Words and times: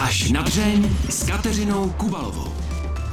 Až 0.00 0.30
na 0.30 0.42
dřeň 0.42 0.90
s 1.08 1.26
Kateřinou 1.26 1.90
Kubalovou. 1.90 2.52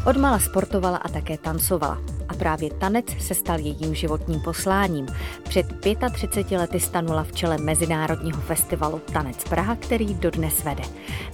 Odmala 0.06 0.40
sportovala 0.40 0.98
a 0.98 1.10
také 1.10 1.38
tancovala. 1.38 2.02
A 2.30 2.34
právě 2.34 2.74
tanec 2.74 3.06
se 3.20 3.34
stal 3.34 3.60
jejím 3.60 3.96
životním 3.96 4.42
posláním. 4.42 5.08
Před 5.44 5.66
35 6.14 6.58
lety 6.58 6.80
stanula 6.80 7.24
v 7.24 7.32
čele 7.32 7.58
Mezinárodního 7.58 8.42
festivalu 8.42 9.02
Tanec 9.14 9.44
Praha, 9.44 9.76
který 9.76 10.14
dodnes 10.14 10.64
vede. 10.64 10.84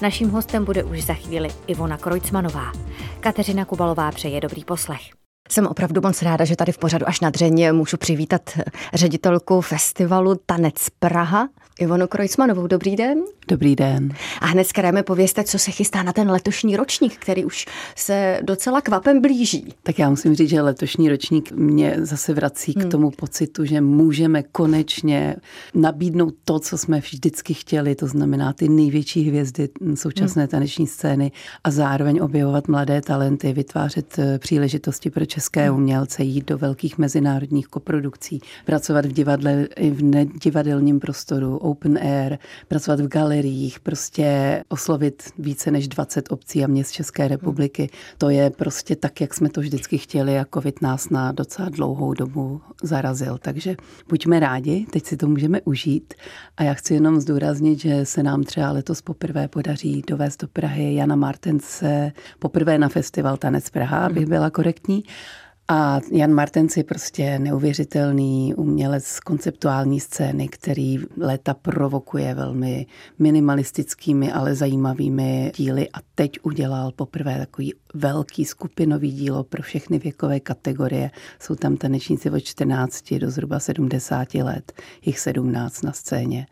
Naším 0.01 0.29
hostem 0.29 0.65
bude 0.65 0.83
už 0.83 1.03
za 1.03 1.13
chvíli 1.13 1.49
Ivona 1.67 1.97
Krojcmanová. 1.97 2.71
Kateřina 3.19 3.65
Kubalová 3.65 4.11
přeje 4.11 4.41
dobrý 4.41 4.65
poslech. 4.65 5.01
Jsem 5.49 5.67
opravdu 5.67 6.01
moc 6.01 6.21
ráda, 6.21 6.45
že 6.45 6.55
tady 6.55 6.71
v 6.71 6.77
pořadu 6.77 7.07
až 7.07 7.19
na 7.19 7.29
dřeně 7.29 7.71
můžu 7.71 7.97
přivítat 7.97 8.41
ředitelku 8.93 9.61
festivalu 9.61 10.35
Tanec 10.45 10.89
Praha, 10.99 11.47
Ivonu 11.81 12.07
Krojcmanovou. 12.07 12.67
Dobrý 12.67 12.95
den. 12.95 13.19
Dobrý 13.47 13.75
den. 13.75 14.13
A 14.41 14.45
hned 14.45 14.63
zkrajeme 14.63 15.03
pověste, 15.03 15.43
co 15.43 15.59
se 15.59 15.71
chystá 15.71 16.03
na 16.03 16.13
ten 16.13 16.31
letošní 16.31 16.75
ročník, 16.75 17.17
který 17.17 17.45
už 17.45 17.65
se 17.95 18.39
docela 18.43 18.81
kvapem 18.81 19.21
blíží. 19.21 19.73
Tak 19.83 19.99
já 19.99 20.09
musím 20.09 20.35
říct, 20.35 20.49
že 20.49 20.61
letošní 20.61 21.09
ročník 21.09 21.51
mě 21.51 21.95
zase 21.97 22.33
vrací 22.33 22.73
hmm. 22.77 22.87
k 22.87 22.91
tomu 22.91 23.11
pocitu, 23.11 23.65
že 23.65 23.81
můžeme 23.81 24.43
konečně 24.43 25.35
nabídnout 25.73 26.33
to, 26.45 26.59
co 26.59 26.77
jsme 26.77 26.99
vždycky 26.99 27.53
chtěli, 27.53 27.95
to 27.95 28.07
znamená 28.07 28.53
ty 28.53 28.69
největší 28.69 29.23
hvězdy 29.23 29.69
současné 29.95 30.41
hmm. 30.43 30.49
taneční 30.49 30.87
scény 30.87 31.31
a 31.63 31.71
zároveň 31.71 32.19
objevovat 32.21 32.67
mladé 32.67 33.01
talenty, 33.01 33.53
vytvářet 33.53 34.19
eh, 34.19 34.39
příležitosti 34.39 35.09
pro 35.09 35.25
české 35.25 35.69
hmm. 35.69 35.77
umělce, 35.77 36.23
jít 36.23 36.47
do 36.47 36.57
velkých 36.57 36.97
mezinárodních 36.97 37.67
koprodukcí, 37.67 38.41
pracovat 38.65 39.05
v 39.05 39.11
divadle 39.11 39.67
i 39.75 39.91
v 39.91 40.03
nedivadelním 40.03 40.99
prostoru, 40.99 41.57
open 41.71 41.97
air, 41.97 42.37
pracovat 42.67 42.99
v 42.99 43.07
galeriích, 43.07 43.79
prostě 43.79 44.63
oslovit 44.69 45.23
více 45.39 45.71
než 45.71 45.87
20 45.87 46.31
obcí 46.31 46.63
a 46.63 46.67
měst 46.67 46.91
České 46.91 47.27
republiky. 47.27 47.89
To 48.17 48.29
je 48.29 48.49
prostě 48.49 48.95
tak, 48.95 49.21
jak 49.21 49.33
jsme 49.33 49.49
to 49.49 49.61
vždycky 49.61 49.97
chtěli 49.97 50.39
a 50.39 50.45
covid 50.53 50.81
nás 50.81 51.09
na 51.09 51.31
docela 51.31 51.69
dlouhou 51.69 52.13
dobu 52.13 52.61
zarazil. 52.83 53.37
Takže 53.37 53.75
buďme 54.09 54.39
rádi, 54.39 54.85
teď 54.91 55.05
si 55.05 55.17
to 55.17 55.27
můžeme 55.27 55.61
užít. 55.61 56.13
A 56.57 56.63
já 56.63 56.73
chci 56.73 56.93
jenom 56.93 57.19
zdůraznit, 57.19 57.79
že 57.79 58.05
se 58.05 58.23
nám 58.23 58.43
třeba 58.43 58.71
letos 58.71 59.01
poprvé 59.01 59.47
podaří 59.47 60.03
dovést 60.07 60.41
do 60.41 60.47
Prahy 60.47 60.95
Jana 60.95 61.15
Martence 61.15 62.11
poprvé 62.39 62.77
na 62.77 62.89
festival 62.89 63.37
Tanec 63.37 63.69
Praha, 63.69 64.05
abych 64.05 64.25
byla 64.25 64.49
korektní. 64.49 65.03
A 65.73 66.01
Jan 66.11 66.33
Martens 66.33 66.77
je 66.77 66.83
prostě 66.83 67.39
neuvěřitelný 67.39 68.53
umělec 68.55 69.19
konceptuální 69.19 69.99
scény, 69.99 70.47
který 70.47 70.97
léta 71.17 71.53
provokuje 71.53 72.33
velmi 72.33 72.85
minimalistickými, 73.19 74.31
ale 74.31 74.55
zajímavými 74.55 75.51
díly 75.57 75.89
a 75.93 75.97
teď 76.15 76.31
udělal 76.43 76.91
poprvé 76.91 77.37
takový 77.37 77.73
velký 77.93 78.45
skupinový 78.45 79.11
dílo 79.11 79.43
pro 79.43 79.63
všechny 79.63 79.99
věkové 79.99 80.39
kategorie. 80.39 81.11
Jsou 81.39 81.55
tam 81.55 81.77
tanečníci 81.77 82.31
od 82.31 82.39
14 82.39 83.13
do 83.13 83.31
zhruba 83.31 83.59
70 83.59 84.33
let, 84.33 84.73
jich 85.05 85.19
17 85.19 85.81
na 85.81 85.91
scéně 85.91 86.47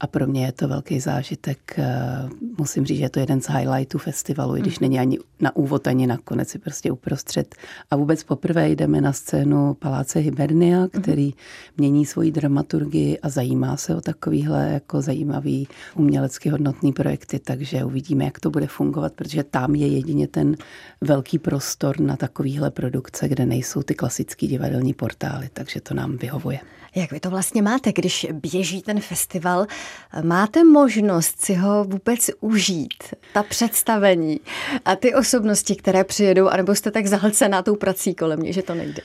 a 0.00 0.06
pro 0.06 0.26
mě 0.26 0.44
je 0.44 0.52
to 0.52 0.68
velký 0.68 1.00
zážitek. 1.00 1.74
Eh, 1.78 2.28
musím 2.58 2.86
říct, 2.86 2.98
že 2.98 3.04
je 3.04 3.10
to 3.10 3.20
jeden 3.20 3.40
z 3.40 3.48
highlightů 3.48 3.98
festivalu, 3.98 4.56
i 4.56 4.60
když 4.60 4.78
mm. 4.78 4.84
není 4.84 4.98
ani 4.98 5.18
na 5.40 5.56
úvod, 5.56 5.86
ani 5.86 6.06
na 6.06 6.16
konec, 6.16 6.54
je 6.54 6.60
prostě 6.60 6.92
uprostřed. 6.92 7.54
A 7.90 7.96
vůbec 7.96 8.24
poprvé 8.24 8.68
jdeme 8.70 9.00
na 9.00 9.12
scénu 9.12 9.74
Paláce 9.74 10.18
Hibernia, 10.18 10.78
mhm. 10.78 10.88
který 10.88 11.34
mění 11.76 12.06
svoji 12.06 12.30
dramaturgii 12.30 13.18
a 13.18 13.28
zajímá 13.28 13.76
se 13.76 13.96
o 13.96 14.00
takovýhle 14.00 14.70
jako 14.72 15.02
zajímavý 15.02 15.68
umělecky 15.94 16.48
hodnotný 16.48 16.92
projekty, 16.92 17.38
takže 17.38 17.84
uvidíme, 17.84 18.24
jak 18.24 18.40
to 18.40 18.50
bude 18.50 18.66
fungovat, 18.66 19.12
protože 19.12 19.44
tam 19.44 19.74
je 19.74 19.86
jedině 19.86 20.28
ten 20.28 20.56
velký 21.00 21.38
prostor 21.38 22.00
na 22.00 22.16
takovýhle 22.16 22.70
produkce, 22.70 23.28
kde 23.28 23.46
nejsou 23.46 23.82
ty 23.82 23.94
klasické 23.94 24.46
divadelní 24.46 24.94
portály, 24.94 25.48
takže 25.52 25.80
to 25.80 25.94
nám 25.94 26.16
vyhovuje. 26.16 26.58
Jak 26.94 27.12
vy 27.12 27.20
to 27.20 27.30
vlastně 27.30 27.62
máte, 27.62 27.92
když 27.92 28.26
běží 28.32 28.82
ten 28.82 29.00
festival? 29.00 29.66
Máte 30.22 30.64
možnost 30.64 31.44
si 31.44 31.54
ho 31.54 31.84
vůbec 31.84 32.30
užít, 32.40 33.04
ta 33.34 33.42
představení 33.42 34.40
a 34.84 34.96
ty 34.96 35.14
osobnosti, 35.14 35.76
které 35.76 36.04
přijedou, 36.04 36.48
anebo 36.48 36.74
jste 36.74 36.90
tak 36.90 37.06
zahlcená 37.06 37.62
tou 37.62 37.76
prací 37.76 38.14
kolem 38.14 38.38
mě, 38.38 38.52
že 38.52 38.62
to 38.62 38.74
nejde? 38.74 39.02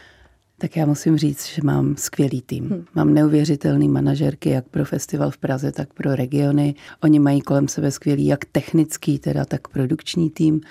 Tak 0.58 0.76
já 0.76 0.86
musím 0.86 1.18
říct, 1.18 1.46
že 1.48 1.62
mám 1.64 1.96
skvělý 1.98 2.42
tým. 2.42 2.70
Hmm. 2.70 2.86
Mám 2.96 3.14
neuvěřitelný 3.14 3.90
manažerky 3.90 4.50
jak 4.50 4.66
pro 4.68 4.86
festival 4.86 5.32
v 5.32 5.38
Praze, 5.38 5.72
tak 5.72 5.94
pro 5.94 6.16
regiony. 6.16 6.76
Oni 7.04 7.20
mají 7.20 7.42
kolem 7.42 7.68
sebe 7.68 7.92
skvělý 7.92 8.26
jak 8.26 8.46
technický, 8.46 9.20
teda 9.20 9.46
tak 9.46 9.68
produkční 9.68 10.30
tým 10.30 10.62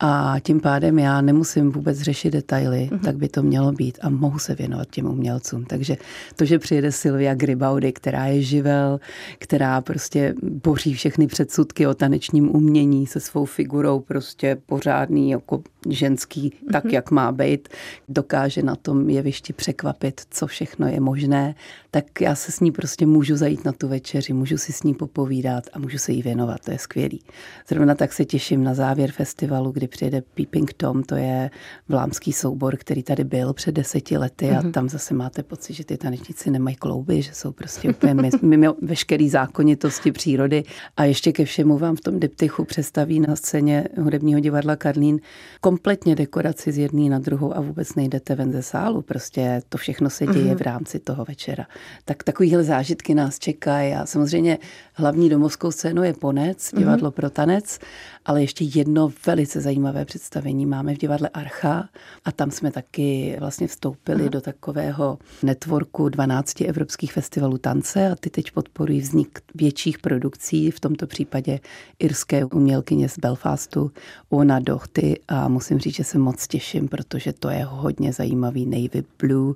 a 0.00 0.36
tím 0.42 0.60
pádem 0.60 0.98
já 0.98 1.20
nemusím 1.20 1.70
vůbec 1.70 2.00
řešit 2.00 2.30
detaily, 2.30 2.88
hmm. 2.90 2.98
tak 2.98 3.16
by 3.16 3.28
to 3.28 3.42
mělo 3.42 3.72
být 3.72 3.98
a 4.02 4.08
mohu 4.08 4.38
se 4.38 4.54
věnovat 4.54 4.88
těm 4.90 5.06
umělcům. 5.06 5.64
Takže 5.64 5.96
to, 6.36 6.44
že 6.44 6.58
přijede 6.58 6.92
Silvia 6.92 7.34
Gribaudy, 7.34 7.92
která 7.92 8.26
je 8.26 8.42
živel, 8.42 9.00
která 9.38 9.80
prostě 9.80 10.34
boří 10.42 10.94
všechny 10.94 11.26
předsudky 11.26 11.86
o 11.86 11.94
tanečním 11.94 12.56
umění 12.56 13.06
se 13.06 13.20
svou 13.20 13.44
figurou 13.44 14.00
prostě 14.00 14.56
pořádný 14.66 15.30
jako 15.30 15.62
ženský, 15.88 16.40
hmm. 16.40 16.72
tak 16.72 16.92
jak 16.92 17.10
má 17.10 17.32
být, 17.32 17.68
dokáže 18.08 18.62
na 18.62 18.76
tom 18.76 19.10
je 19.10 19.22
jevišti 19.26 19.52
překvapit, 19.52 20.20
co 20.30 20.46
všechno 20.46 20.86
je 20.86 21.00
možné, 21.00 21.54
tak 21.96 22.20
já 22.20 22.34
se 22.34 22.52
s 22.52 22.60
ní 22.60 22.72
prostě 22.72 23.06
můžu 23.06 23.36
zajít 23.36 23.64
na 23.64 23.72
tu 23.72 23.88
večeři, 23.88 24.32
můžu 24.32 24.58
si 24.58 24.72
s 24.72 24.82
ní 24.82 24.94
popovídat 24.94 25.64
a 25.72 25.78
můžu 25.78 25.98
se 25.98 26.12
jí 26.12 26.22
věnovat, 26.22 26.60
to 26.64 26.70
je 26.70 26.78
skvělý. 26.78 27.22
Zrovna 27.68 27.94
tak 27.94 28.12
se 28.12 28.24
těším 28.24 28.64
na 28.64 28.74
závěr 28.74 29.12
festivalu, 29.12 29.70
kdy 29.70 29.88
přijede 29.88 30.22
Peeping 30.34 30.72
Tom, 30.72 31.02
to 31.02 31.14
je 31.14 31.50
vlámský 31.88 32.32
soubor, 32.32 32.76
který 32.76 33.02
tady 33.02 33.24
byl 33.24 33.52
před 33.52 33.72
deseti 33.72 34.18
lety 34.18 34.50
a 34.50 34.60
mm-hmm. 34.60 34.70
tam 34.70 34.88
zase 34.88 35.14
máte 35.14 35.42
pocit, 35.42 35.74
že 35.74 35.84
ty 35.84 35.96
tanečníci 35.96 36.50
nemají 36.50 36.76
klouby, 36.76 37.22
že 37.22 37.34
jsou 37.34 37.52
prostě 37.52 37.90
úplně 37.90 38.30
mimo 38.42 38.74
veškerý 38.82 39.28
zákonitosti 39.28 40.12
přírody 40.12 40.62
a 40.96 41.04
ještě 41.04 41.32
ke 41.32 41.44
všemu 41.44 41.78
vám 41.78 41.96
v 41.96 42.00
tom 42.00 42.20
diptychu 42.20 42.64
představí 42.64 43.20
na 43.20 43.36
scéně 43.36 43.88
hudebního 44.02 44.40
divadla 44.40 44.76
Karlín 44.76 45.20
kompletně 45.60 46.14
dekoraci 46.14 46.72
z 46.72 46.78
jedné 46.78 47.10
na 47.10 47.18
druhou 47.18 47.56
a 47.56 47.60
vůbec 47.60 47.94
nejdete 47.94 48.34
ven 48.34 48.52
ze 48.52 48.62
sálu, 48.62 49.02
prostě 49.02 49.62
to 49.68 49.78
všechno 49.78 50.10
se 50.10 50.26
děje 50.26 50.54
mm-hmm. 50.54 50.58
v 50.58 50.60
rámci 50.60 50.98
toho 50.98 51.24
večera. 51.24 51.66
Tak 52.04 52.22
takovýhle 52.22 52.64
zážitky 52.64 53.14
nás 53.14 53.38
čekají 53.38 53.94
a 53.94 54.06
samozřejmě 54.06 54.58
hlavní 54.94 55.30
domovskou 55.30 55.70
scénu 55.70 56.02
je 56.02 56.12
Ponec, 56.12 56.72
mhm. 56.72 56.82
divadlo 56.82 57.10
mm-hmm. 57.10 57.14
pro 57.14 57.30
tanec, 57.30 57.78
ale 58.24 58.40
ještě 58.40 58.64
jedno 58.64 59.12
velice 59.26 59.60
zajímavé 59.60 60.04
představení 60.04 60.66
máme 60.66 60.94
v 60.94 60.98
divadle 60.98 61.28
Archa 61.28 61.88
a 62.24 62.32
tam 62.32 62.50
jsme 62.50 62.70
taky 62.70 63.36
vlastně 63.40 63.66
vstoupili 63.66 64.24
mm-hmm. 64.24 64.30
do 64.30 64.40
takového 64.40 65.18
networku 65.42 66.08
12 66.08 66.60
evropských 66.60 67.12
festivalů 67.12 67.58
tance 67.58 68.10
a 68.10 68.16
ty 68.16 68.30
teď 68.30 68.50
podporují 68.50 69.00
vznik 69.00 69.40
větších 69.54 69.98
produkcí, 69.98 70.70
v 70.70 70.80
tomto 70.80 71.06
případě 71.06 71.60
irské 71.98 72.44
umělkyně 72.44 73.08
z 73.08 73.18
Belfastu, 73.18 73.90
Ona 74.28 74.60
Dochty 74.60 75.20
a 75.28 75.48
musím 75.48 75.78
říct, 75.78 75.94
že 75.94 76.04
se 76.04 76.18
moc 76.18 76.46
těším, 76.46 76.88
protože 76.88 77.32
to 77.32 77.50
je 77.50 77.64
hodně 77.64 78.12
zajímavý 78.12 78.66
Navy 78.66 79.04
Blue. 79.18 79.54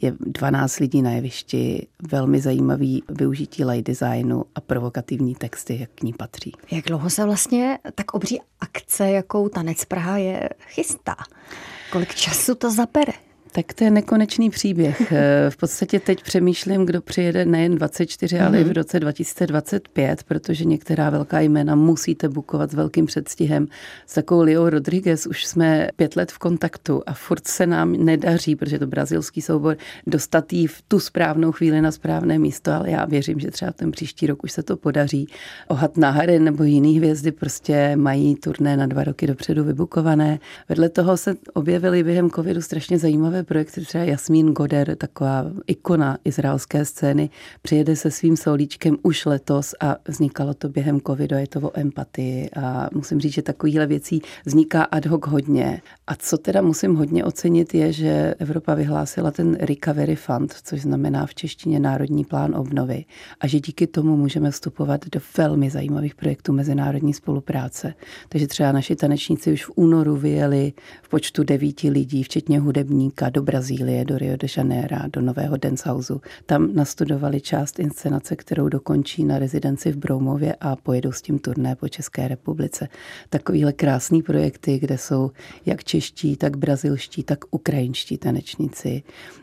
Je 0.00 0.14
12 0.20 0.78
lidí 0.78 1.02
na 1.02 1.10
jevišti, 1.10 1.86
velmi 2.10 2.40
zajímavý 2.40 3.02
využití 3.08 3.64
light 3.64 3.86
designu 3.86 4.44
a 4.54 4.60
provokativní 4.60 5.34
texty, 5.34 5.78
jak 5.80 5.90
k 5.90 6.02
ní 6.02 6.12
patří. 6.12 6.52
Jak 6.70 6.84
dlouho 6.84 7.10
se 7.10 7.24
vlastně 7.24 7.78
tak 7.94 8.14
obří 8.14 8.40
akce, 8.60 9.10
jakou 9.10 9.48
Tanec 9.48 9.84
Praha 9.84 10.16
je, 10.16 10.48
chystá? 10.66 11.16
Kolik 11.92 12.14
času 12.14 12.54
to 12.54 12.70
zabere? 12.70 13.25
Tak 13.56 13.74
to 13.74 13.84
je 13.84 13.90
nekonečný 13.90 14.50
příběh. 14.50 15.02
Eh, 15.16 15.50
v 15.50 15.56
podstatě 15.56 16.00
teď 16.00 16.22
přemýšlím, 16.22 16.86
kdo 16.86 17.00
přijede 17.00 17.44
nejen 17.44 17.74
24, 17.74 18.40
ale 18.40 18.60
i 18.60 18.62
v 18.62 18.66
mhm. 18.66 18.74
roce 18.74 19.00
2025, 19.00 20.22
protože 20.22 20.64
některá 20.64 21.10
velká 21.10 21.40
jména 21.40 21.74
musíte 21.74 22.28
bukovat 22.28 22.70
s 22.70 22.74
velkým 22.74 23.06
předstihem. 23.06 23.68
S 24.06 24.14
takovou 24.14 24.42
Leo 24.42 24.70
Rodriguez 24.70 25.26
už 25.26 25.44
jsme 25.44 25.88
pět 25.96 26.16
let 26.16 26.32
v 26.32 26.38
kontaktu 26.38 27.02
a 27.06 27.14
furt 27.14 27.46
se 27.46 27.66
nám 27.66 27.92
nedaří, 27.92 28.56
protože 28.56 28.78
to 28.78 28.86
brazilský 28.86 29.42
soubor, 29.42 29.76
dostat 30.06 30.52
jí 30.52 30.66
v 30.66 30.82
tu 30.88 31.00
správnou 31.00 31.52
chvíli 31.52 31.80
na 31.80 31.92
správné 31.92 32.38
místo, 32.38 32.72
ale 32.72 32.90
já 32.90 33.04
věřím, 33.04 33.40
že 33.40 33.50
třeba 33.50 33.72
ten 33.72 33.90
příští 33.90 34.26
rok 34.26 34.44
už 34.44 34.52
se 34.52 34.62
to 34.62 34.76
podaří. 34.76 35.26
Ohat 35.68 35.96
Nahary 35.96 36.38
nebo 36.38 36.64
jiný 36.64 36.96
hvězdy 36.96 37.32
prostě 37.32 37.96
mají 37.96 38.34
turné 38.34 38.76
na 38.76 38.86
dva 38.86 39.04
roky 39.04 39.26
dopředu 39.26 39.64
vybukované. 39.64 40.38
Vedle 40.68 40.88
toho 40.88 41.16
se 41.16 41.34
objevily 41.54 42.04
během 42.04 42.30
covidu 42.30 42.62
strašně 42.62 42.98
zajímavé 42.98 43.45
projekty, 43.46 43.80
třeba 43.80 44.04
Jasmín 44.04 44.52
Goder, 44.52 44.96
taková 44.96 45.44
ikona 45.66 46.18
izraelské 46.24 46.84
scény, 46.84 47.30
přijede 47.62 47.96
se 47.96 48.10
svým 48.10 48.36
soulíčkem 48.36 48.96
už 49.02 49.26
letos 49.26 49.74
a 49.80 49.96
vznikalo 50.08 50.54
to 50.54 50.68
během 50.68 51.00
covidu, 51.00 51.36
je 51.36 51.46
to 51.46 51.60
o 51.60 51.78
empatii 51.78 52.50
a 52.50 52.88
musím 52.94 53.20
říct, 53.20 53.32
že 53.32 53.42
takovýhle 53.42 53.86
věcí 53.86 54.22
vzniká 54.44 54.82
ad 54.82 55.06
hoc 55.06 55.26
hodně. 55.26 55.82
A 56.06 56.14
co 56.14 56.38
teda 56.38 56.62
musím 56.62 56.94
hodně 56.94 57.24
ocenit 57.24 57.74
je, 57.74 57.92
že 57.92 58.34
Evropa 58.38 58.74
vyhlásila 58.74 59.30
ten 59.30 59.54
Recovery 59.54 60.16
Fund, 60.16 60.54
což 60.64 60.82
znamená 60.82 61.26
v 61.26 61.34
češtině 61.34 61.80
Národní 61.80 62.24
plán 62.24 62.54
obnovy 62.54 63.04
a 63.40 63.46
že 63.46 63.60
díky 63.60 63.86
tomu 63.86 64.16
můžeme 64.16 64.50
vstupovat 64.50 65.00
do 65.12 65.20
velmi 65.38 65.70
zajímavých 65.70 66.14
projektů 66.14 66.52
mezinárodní 66.52 67.14
spolupráce. 67.14 67.94
Takže 68.28 68.46
třeba 68.46 68.72
naši 68.72 68.96
tanečníci 68.96 69.52
už 69.52 69.64
v 69.64 69.70
únoru 69.74 70.16
vyjeli 70.16 70.72
v 71.02 71.08
počtu 71.08 71.44
devíti 71.44 71.90
lidí, 71.90 72.22
včetně 72.22 72.60
hudebníka, 72.60 73.30
do 73.36 73.42
Brazílie, 73.42 74.04
do 74.04 74.18
Rio 74.18 74.36
de 74.36 74.48
Janeiro, 74.56 74.96
do 75.12 75.20
nového 75.20 75.56
dance 75.56 75.90
houseu. 75.90 76.20
Tam 76.46 76.74
nastudovali 76.74 77.40
část 77.40 77.78
inscenace, 77.78 78.36
kterou 78.36 78.68
dokončí 78.68 79.24
na 79.24 79.38
rezidenci 79.38 79.92
v 79.92 79.96
Broumově 79.96 80.54
a 80.60 80.76
pojedou 80.76 81.12
s 81.12 81.22
tím 81.22 81.38
turné 81.38 81.76
po 81.76 81.88
České 81.88 82.28
republice. 82.28 82.88
Takovýhle 83.28 83.72
krásný 83.72 84.22
projekty, 84.22 84.78
kde 84.78 84.98
jsou 84.98 85.30
jak 85.66 85.84
čeští, 85.84 86.36
tak 86.36 86.56
brazilští, 86.56 87.22
tak 87.22 87.38
ukrajinští 87.50 88.18
tanečníci, 88.18 89.02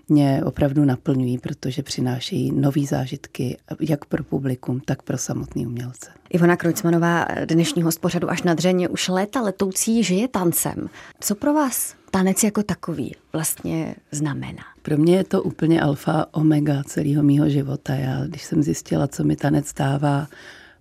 mě 0.09 0.41
opravdu 0.45 0.85
naplňují, 0.85 1.37
protože 1.37 1.83
přinášejí 1.83 2.51
nové 2.51 2.85
zážitky 2.85 3.57
jak 3.79 4.05
pro 4.05 4.23
publikum, 4.23 4.79
tak 4.79 5.01
pro 5.01 5.17
samotný 5.17 5.67
umělce. 5.67 6.09
Ivona 6.29 6.55
Krojcmanová, 6.55 7.25
dnešní 7.45 7.83
host 7.83 8.01
pořadu 8.01 8.29
až 8.29 8.43
na 8.43 8.53
dřeně, 8.53 8.89
už 8.89 9.07
léta 9.07 9.41
letoucí 9.41 10.03
žije 10.03 10.27
tancem. 10.27 10.89
Co 11.19 11.35
pro 11.35 11.53
vás 11.53 12.02
tanec 12.13 12.43
jako 12.43 12.63
takový 12.63 13.15
vlastně 13.33 13.95
znamená? 14.11 14.63
Pro 14.81 14.97
mě 14.97 15.15
je 15.15 15.23
to 15.23 15.43
úplně 15.43 15.81
alfa 15.81 16.25
omega 16.31 16.83
celého 16.83 17.23
mýho 17.23 17.49
života. 17.49 17.95
Já, 17.95 18.25
když 18.25 18.43
jsem 18.43 18.63
zjistila, 18.63 19.07
co 19.07 19.23
mi 19.23 19.35
tanec 19.35 19.73
dává, 19.73 20.27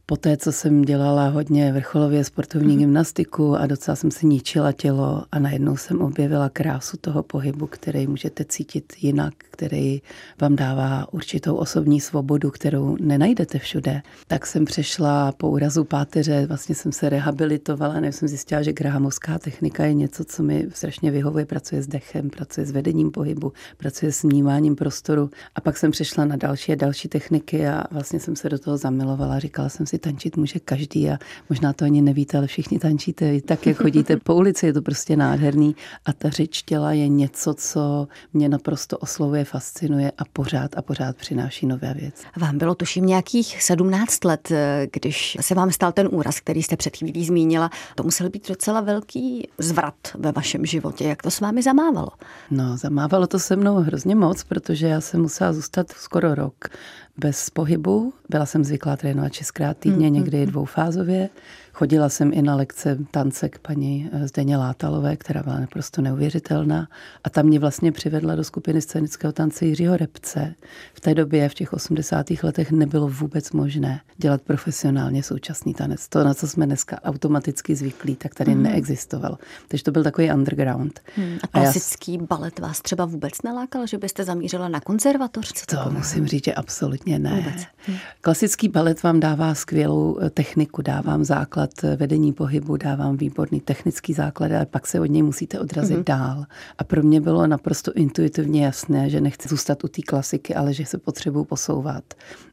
po 0.07 0.17
té, 0.17 0.37
co 0.37 0.53
jsem 0.53 0.83
dělala 0.83 1.29
hodně 1.29 1.73
vrcholově 1.73 2.25
sportovní 2.25 2.75
mm. 2.75 2.79
gymnastiku 2.79 3.57
a 3.57 3.67
docela 3.67 3.97
jsem 3.97 4.11
si 4.11 4.27
ničila 4.27 4.73
tělo 4.73 5.25
a 5.33 5.39
najednou 5.39 5.77
jsem 5.77 6.01
objevila 6.01 6.49
krásu 6.49 6.97
toho 6.97 7.23
pohybu, 7.23 7.67
který 7.67 8.07
můžete 8.07 8.45
cítit 8.45 8.93
jinak, 9.01 9.35
který 9.39 10.03
vám 10.41 10.57
dává 10.57 11.13
určitou 11.13 11.55
osobní 11.55 12.01
svobodu, 12.01 12.51
kterou 12.51 12.97
nenajdete 13.01 13.59
všude. 13.59 14.03
Tak 14.27 14.47
jsem 14.47 14.65
přešla 14.65 15.33
po 15.33 15.51
úrazu 15.51 15.85
páteře, 15.85 16.47
vlastně 16.47 16.75
jsem 16.75 16.93
se 16.93 17.09
rehabilitovala, 17.09 18.01
než 18.01 18.17
jsem 18.17 18.29
zjistila, 18.29 18.63
že 18.63 18.73
grahamovská 18.73 19.39
technika 19.39 19.85
je 19.85 19.95
něco, 19.95 20.25
co 20.25 20.43
mi 20.43 20.67
strašně 20.75 21.11
vyhovuje, 21.11 21.45
pracuje 21.47 21.83
s 21.83 21.87
dechem, 21.87 22.31
pracuje 22.31 22.67
s 22.67 22.71
vedením 22.71 23.11
pohybu, 23.11 23.53
pracuje 23.77 24.13
s 24.13 24.23
vnímáním 24.23 24.77
prostoru. 24.77 25.31
A 25.55 25.61
pak 25.61 25.77
jsem 25.77 25.91
přešla 25.91 26.25
na 26.25 26.37
další 26.37 26.73
a 26.73 26.75
další 26.75 27.09
techniky 27.09 27.69
a 27.69 27.85
vlastně 27.91 28.21
jsem 28.21 28.37
se 28.37 28.49
do 28.49 28.59
toho 28.59 28.77
zamilovala. 28.77 29.39
Říkala 29.39 29.69
jsem 29.69 29.87
si, 29.93 29.99
tančit 29.99 30.37
může 30.37 30.59
každý 30.59 31.11
a 31.11 31.19
možná 31.50 31.73
to 31.73 31.85
ani 31.85 32.03
nevíte, 32.03 32.39
ale 32.39 32.47
všichni 32.47 32.79
tančíte 32.79 33.41
tak, 33.41 33.67
jak 33.67 33.77
chodíte 33.77 34.17
po 34.17 34.35
ulici, 34.35 34.67
je 34.67 34.73
to 34.73 34.83
prostě 34.83 35.17
nádherný 35.17 35.77
a 36.05 36.12
ta 36.12 36.31
řeč 36.31 36.62
těla 36.62 36.93
je 36.93 37.09
něco, 37.09 37.55
co 37.55 38.09
mě 38.33 38.49
naprosto 38.49 38.99
oslovuje, 38.99 39.44
fascinuje 39.44 40.12
a 40.19 40.25
pořád 40.33 40.71
a 40.77 40.83
pořád 40.83 41.17
přináší 41.17 41.67
nové 41.67 41.94
věci. 41.94 42.27
Vám 42.37 42.59
bylo 42.59 42.75
tuším 42.75 43.06
nějakých 43.06 43.62
17 43.62 44.25
let, 44.25 44.53
když 44.93 45.37
se 45.41 45.55
vám 45.55 45.71
stal 45.71 45.93
ten 45.93 46.09
úraz, 46.12 46.41
který 46.41 46.62
jste 46.62 46.77
před 46.77 46.97
chvílí 46.97 47.25
zmínila. 47.25 47.71
To 47.94 48.03
musel 48.03 48.31
být 48.31 48.49
docela 48.49 48.81
velký 48.81 49.49
zvrat 49.59 49.94
ve 50.19 50.33
vašem 50.33 50.67
životě. 50.67 51.05
Jak 51.05 51.23
to 51.23 51.31
s 51.31 51.41
vámi 51.41 51.62
zamávalo? 51.62 52.09
No, 52.50 52.77
zamávalo 52.77 53.27
to 53.27 53.39
se 53.39 53.56
mnou 53.56 53.75
hrozně 53.75 54.15
moc, 54.15 54.44
protože 54.44 54.87
já 54.87 55.00
jsem 55.00 55.21
musela 55.21 55.53
zůstat 55.53 55.93
skoro 55.93 56.35
rok 56.35 56.69
bez 57.17 57.50
pohybu. 57.50 58.12
Byla 58.29 58.47
jsem 58.47 58.64
zvyklá 58.64 58.97
trénovat 58.97 59.32
šestkrát 59.32 59.79
týdně, 59.79 60.06
mm, 60.06 60.14
někdy 60.14 60.47
dvoufázově. 60.47 61.29
Chodila 61.75 62.09
jsem 62.09 62.33
i 62.33 62.43
na 62.43 62.57
lekce 62.57 62.99
tance 63.11 63.49
k 63.49 63.59
paní 63.59 64.11
eh, 64.13 64.29
Zdeně 64.29 64.57
Látalové, 64.57 65.17
která 65.17 65.43
byla 65.43 65.61
naprosto 65.61 66.03
neuvěřitelná. 66.03 66.89
A 67.25 67.31
tam 67.31 67.47
mě 67.47 67.59
vlastně 67.59 67.93
přivedla 67.93 68.35
do 68.35 68.45
skupiny 68.45 68.83
scénického 68.83 69.33
tance 69.33 69.67
Jiřího 69.67 69.97
Repce. 69.97 70.55
V 70.95 71.01
té 71.01 71.15
době, 71.15 71.49
v 71.49 71.55
těch 71.55 71.73
80. 71.73 72.27
letech, 72.43 72.73
nebylo 72.73 73.09
vůbec 73.09 73.53
možné 73.53 74.01
dělat 74.17 74.43
profesionálně 74.43 75.23
současný 75.23 75.75
tanec. 75.75 76.09
To, 76.09 76.25
na 76.25 76.35
co 76.35 76.49
jsme 76.49 76.67
dneska 76.67 77.03
automaticky 77.05 77.77
zvyklí, 77.77 78.17
tak 78.17 78.35
tady 78.35 78.55
mm. 78.55 78.63
neexistovalo. 78.63 79.39
Takže 79.69 79.85
to 79.85 79.91
byl 79.91 80.03
takový 80.03 80.33
underground. 80.33 81.01
Mm. 81.17 81.39
A 81.43 81.47
klasický 81.47 82.13
a 82.19 82.21
já... 82.21 82.27
balet 82.27 82.59
vás 82.59 82.83
třeba 82.83 83.05
vůbec 83.05 83.43
nelákal, 83.45 83.87
že 83.87 83.99
byste 83.99 84.25
zamířila 84.25 84.69
na 84.69 84.81
konzervatoř? 84.81 85.53
Co 85.53 85.67
to, 85.67 85.85
to 85.85 85.91
musím 85.91 86.27
říct, 86.27 86.45
že 86.45 86.55
absolutně 86.55 87.19
ne. 87.19 87.35
Vůbec. 87.37 87.65
Mm. 87.89 87.95
Klasický 88.21 88.69
balet 88.69 89.03
vám 89.03 89.21
dává 89.21 89.55
skvělou 89.55 90.19
eh, 90.21 90.31
techniku, 90.31 90.83
dávám 90.83 91.25
základ 91.25 91.62
základ 91.62 91.97
vedení 91.97 92.32
pohybu, 92.32 92.76
dávám 92.76 93.17
výborný 93.17 93.61
technický 93.61 94.12
základ, 94.12 94.53
ale 94.53 94.67
pak 94.67 94.87
se 94.87 95.00
od 95.00 95.06
něj 95.06 95.23
musíte 95.23 95.61
odrazit 95.61 95.99
mm-hmm. 95.99 96.05
dál. 96.05 96.44
A 96.79 96.85
pro 96.85 97.03
mě 97.03 97.20
bylo 97.20 97.47
naprosto 97.47 97.93
intuitivně 97.93 98.64
jasné, 98.64 99.11
že 99.11 99.20
nechci 99.20 99.49
zůstat 99.49 99.85
u 99.85 99.88
té 99.88 100.03
klasiky, 100.03 100.55
ale 100.55 100.75
že 100.75 100.87
se 100.87 100.99
potřebuji 100.99 101.44
posouvat. 101.44 102.05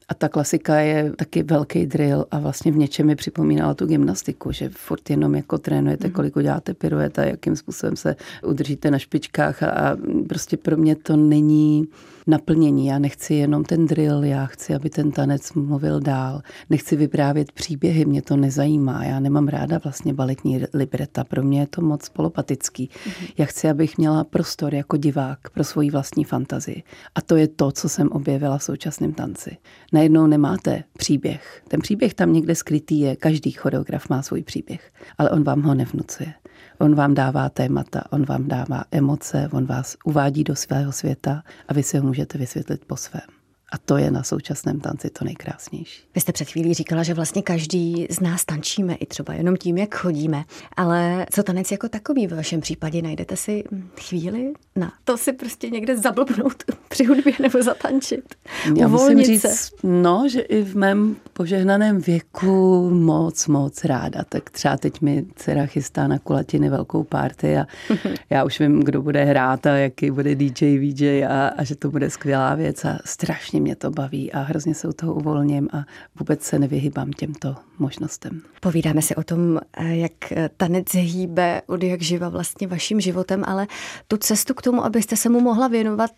A 0.09 0.13
ta 0.13 0.29
klasika 0.29 0.79
je 0.79 1.11
taky 1.11 1.43
velký 1.43 1.85
drill 1.85 2.25
a 2.31 2.39
vlastně 2.39 2.71
v 2.71 2.77
něčem 2.77 3.07
mi 3.07 3.15
připomínala 3.15 3.73
tu 3.73 3.85
gymnastiku, 3.85 4.51
že 4.51 4.69
furt 4.69 5.09
jenom 5.09 5.35
jako 5.35 5.57
trénujete, 5.57 6.07
mhm. 6.07 6.13
kolik 6.13 6.35
uděláte 6.35 6.73
piruet 6.73 7.19
a 7.19 7.23
jakým 7.23 7.55
způsobem 7.55 7.95
se 7.95 8.15
udržíte 8.43 8.91
na 8.91 8.99
špičkách 8.99 9.63
a, 9.63 9.69
a 9.69 9.97
prostě 10.27 10.57
pro 10.57 10.77
mě 10.77 10.95
to 10.95 11.15
není 11.15 11.87
naplnění. 12.27 12.87
Já 12.87 12.99
nechci 12.99 13.33
jenom 13.33 13.63
ten 13.63 13.85
drill, 13.85 14.23
já 14.23 14.45
chci, 14.45 14.75
aby 14.75 14.89
ten 14.89 15.11
tanec 15.11 15.53
mluvil 15.53 15.99
dál. 15.99 16.41
Nechci 16.69 16.95
vyprávět 16.95 17.51
příběhy, 17.51 18.05
mě 18.05 18.21
to 18.21 18.37
nezajímá. 18.37 19.05
Já 19.05 19.19
nemám 19.19 19.47
ráda 19.47 19.79
vlastně 19.83 20.13
baletní 20.13 20.61
libreta, 20.73 21.23
pro 21.23 21.43
mě 21.43 21.59
je 21.59 21.67
to 21.67 21.81
moc 21.81 22.09
polopatický. 22.09 22.89
Mm-hmm. 22.89 23.33
Já 23.37 23.45
chci, 23.45 23.69
abych 23.69 23.97
měla 23.97 24.23
prostor 24.23 24.73
jako 24.73 24.97
divák 24.97 25.39
pro 25.49 25.63
svoji 25.63 25.89
vlastní 25.89 26.23
fantazii. 26.23 26.83
A 27.15 27.21
to 27.21 27.35
je 27.35 27.47
to, 27.47 27.71
co 27.71 27.89
jsem 27.89 28.11
objevila 28.11 28.57
v 28.57 28.63
současném 28.63 29.13
tanci. 29.13 29.57
Najednou 29.99 30.27
nemáte 30.27 30.83
příběh. 30.97 31.61
Ten 31.67 31.79
příběh 31.79 32.13
tam 32.13 32.33
někde 32.33 32.55
skrytý 32.55 32.99
je, 32.99 33.15
každý 33.15 33.51
choreograf 33.51 34.09
má 34.09 34.21
svůj 34.21 34.43
příběh, 34.43 34.91
ale 35.17 35.29
on 35.29 35.43
vám 35.43 35.61
ho 35.61 35.73
nevnucuje. 35.73 36.33
On 36.77 36.95
vám 36.95 37.13
dává 37.13 37.49
témata, 37.49 38.03
on 38.11 38.25
vám 38.25 38.47
dává 38.47 38.83
emoce, 38.91 39.49
on 39.51 39.65
vás 39.65 39.97
uvádí 40.05 40.43
do 40.43 40.55
svého 40.55 40.91
světa 40.91 41.43
a 41.67 41.73
vy 41.73 41.83
si 41.83 41.97
ho 41.97 42.03
můžete 42.03 42.37
vysvětlit 42.37 42.85
po 42.85 42.95
svém. 42.95 43.38
A 43.71 43.77
to 43.77 43.97
je 43.97 44.11
na 44.11 44.23
současném 44.23 44.79
tanci 44.79 45.09
to 45.09 45.25
nejkrásnější. 45.25 46.03
Vy 46.15 46.21
jste 46.21 46.31
před 46.31 46.49
chvílí 46.49 46.73
říkala, 46.73 47.03
že 47.03 47.13
vlastně 47.13 47.41
každý 47.41 48.07
z 48.09 48.19
nás 48.19 48.45
tančíme, 48.45 48.95
i 48.95 49.05
třeba 49.05 49.33
jenom 49.33 49.57
tím, 49.57 49.77
jak 49.77 49.95
chodíme. 49.95 50.43
Ale 50.77 51.25
co 51.31 51.43
tanec 51.43 51.71
jako 51.71 51.89
takový 51.89 52.27
v 52.27 52.35
vašem 52.35 52.61
případě? 52.61 53.01
Najdete 53.01 53.35
si 53.35 53.63
chvíli 53.97 54.53
na 54.75 54.93
to 55.03 55.17
si 55.17 55.33
prostě 55.33 55.69
někde 55.69 55.97
zablbnout 55.97 56.63
při 56.89 57.05
hudbě 57.05 57.33
nebo 57.41 57.63
zatančit? 57.63 58.35
Já 58.75 58.87
musím 58.87 59.23
říct, 59.23 59.71
no, 59.83 60.25
že 60.29 60.41
i 60.41 60.63
v 60.63 60.75
mém 60.75 61.15
požehnaném 61.33 62.01
věku 62.01 62.89
moc, 62.89 63.47
moc 63.47 63.85
ráda. 63.85 64.23
Tak 64.29 64.49
třeba 64.49 64.77
teď 64.77 65.01
mi 65.01 65.25
dcera 65.35 65.65
chystá 65.65 66.07
na 66.07 66.19
kulatiny 66.19 66.69
velkou 66.69 67.03
party 67.03 67.57
a 67.57 67.65
já 68.29 68.43
už 68.43 68.59
vím, 68.59 68.83
kdo 68.83 69.01
bude 69.01 69.23
hrát 69.23 69.65
a 69.65 69.77
jaký 69.77 70.11
bude 70.11 70.35
DJ, 70.35 70.77
VJ 70.77 71.25
a, 71.25 71.47
a 71.47 71.63
že 71.63 71.75
to 71.75 71.91
bude 71.91 72.09
skvělá 72.09 72.55
věc 72.55 72.85
a 72.85 72.99
strašně 73.05 73.58
strašně 73.59 73.63
mě 73.63 73.75
to 73.75 73.91
baví 73.91 74.31
a 74.31 74.41
hrozně 74.41 74.75
se 74.75 74.87
u 74.87 74.93
toho 74.93 75.13
uvolním 75.13 75.69
a 75.73 75.85
vůbec 76.19 76.43
se 76.43 76.59
nevyhybám 76.59 77.11
těmto 77.11 77.55
možnostem. 77.79 78.41
Povídáme 78.61 79.01
si 79.01 79.15
o 79.15 79.23
tom, 79.23 79.59
jak 79.79 80.11
tanec 80.57 80.93
hýbe 80.93 81.61
od 81.67 81.83
jak 81.83 82.01
živa 82.01 82.29
vlastně 82.29 82.67
vaším 82.67 83.01
životem, 83.01 83.43
ale 83.47 83.67
tu 84.07 84.17
cestu 84.17 84.53
k 84.53 84.61
tomu, 84.61 84.85
abyste 84.85 85.15
se 85.15 85.29
mu 85.29 85.39
mohla 85.41 85.67
věnovat, 85.67 86.11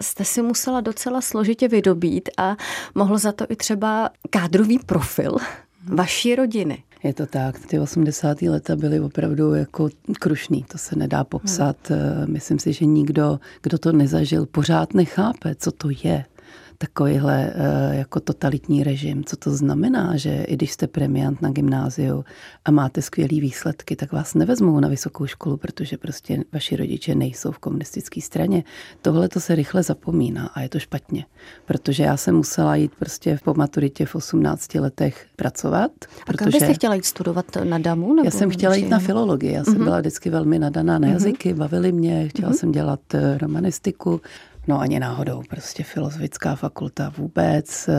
jste 0.00 0.24
si 0.24 0.42
musela 0.42 0.80
docela 0.80 1.20
složitě 1.20 1.68
vydobít 1.68 2.28
a 2.38 2.56
mohlo 2.94 3.18
za 3.18 3.32
to 3.32 3.44
i 3.48 3.56
třeba 3.56 4.10
kádrový 4.30 4.78
profil 4.78 5.36
vaší 5.94 6.34
rodiny. 6.34 6.82
Je 7.04 7.14
to 7.14 7.26
tak, 7.26 7.58
ty 7.66 7.78
80. 7.78 8.42
leta 8.42 8.76
byly 8.76 9.00
opravdu 9.00 9.54
jako 9.54 9.88
krušný, 10.20 10.64
to 10.72 10.78
se 10.78 10.96
nedá 10.96 11.24
popsat. 11.24 11.76
Hmm. 11.88 12.32
Myslím 12.32 12.58
si, 12.58 12.72
že 12.72 12.84
nikdo, 12.86 13.40
kdo 13.62 13.78
to 13.78 13.92
nezažil, 13.92 14.46
pořád 14.46 14.94
nechápe, 14.94 15.54
co 15.54 15.72
to 15.72 15.88
je 16.04 16.24
takovýhle 16.78 17.52
uh, 17.54 17.94
jako 17.94 18.20
totalitní 18.20 18.84
režim. 18.84 19.24
Co 19.24 19.36
to 19.36 19.50
znamená, 19.50 20.16
že 20.16 20.44
i 20.44 20.56
když 20.56 20.72
jste 20.72 20.86
premiant 20.86 21.42
na 21.42 21.50
gymnáziu 21.50 22.24
a 22.64 22.70
máte 22.70 23.02
skvělý 23.02 23.40
výsledky, 23.40 23.96
tak 23.96 24.12
vás 24.12 24.34
nevezmou 24.34 24.80
na 24.80 24.88
vysokou 24.88 25.26
školu, 25.26 25.56
protože 25.56 25.98
prostě 25.98 26.44
vaši 26.52 26.76
rodiče 26.76 27.14
nejsou 27.14 27.52
v 27.52 27.58
komunistické 27.58 28.20
straně. 28.20 28.64
Tohle 29.02 29.28
to 29.28 29.40
se 29.40 29.54
rychle 29.54 29.82
zapomíná 29.82 30.46
a 30.54 30.60
je 30.60 30.68
to 30.68 30.78
špatně, 30.78 31.24
protože 31.64 32.02
já 32.02 32.16
jsem 32.16 32.36
musela 32.36 32.76
jít 32.76 32.92
prostě 32.98 33.38
po 33.44 33.54
maturitě 33.54 34.06
v 34.06 34.14
18 34.14 34.74
letech 34.74 35.26
pracovat. 35.36 35.90
A 36.26 36.32
kam 36.32 36.50
byste 36.50 36.74
chtěla 36.74 36.94
jít 36.94 37.04
studovat 37.04 37.46
na 37.64 37.78
DAMu? 37.78 38.14
Nebo 38.14 38.26
já 38.26 38.30
jsem 38.30 38.50
chtěla 38.50 38.74
jít 38.74 38.88
na 38.88 38.98
filologii. 38.98 39.52
Já 39.52 39.64
jsem 39.64 39.74
mm-hmm. 39.74 39.84
byla 39.84 40.00
vždycky 40.00 40.30
velmi 40.30 40.58
nadaná 40.58 40.98
na 40.98 41.08
mhm. 41.08 41.12
jazyky, 41.12 41.54
bavily 41.54 41.92
mě, 41.92 42.28
chtěla 42.28 42.50
mm-hmm. 42.50 42.56
jsem 42.56 42.72
dělat 42.72 43.00
eh, 43.14 43.38
romanistiku. 43.38 44.20
No 44.66 44.80
ani 44.80 45.00
náhodou, 45.00 45.42
prostě 45.50 45.82
filozofická 45.82 46.54
fakulta 46.54 47.12
vůbec. 47.18 47.88
Eh, 47.88 47.94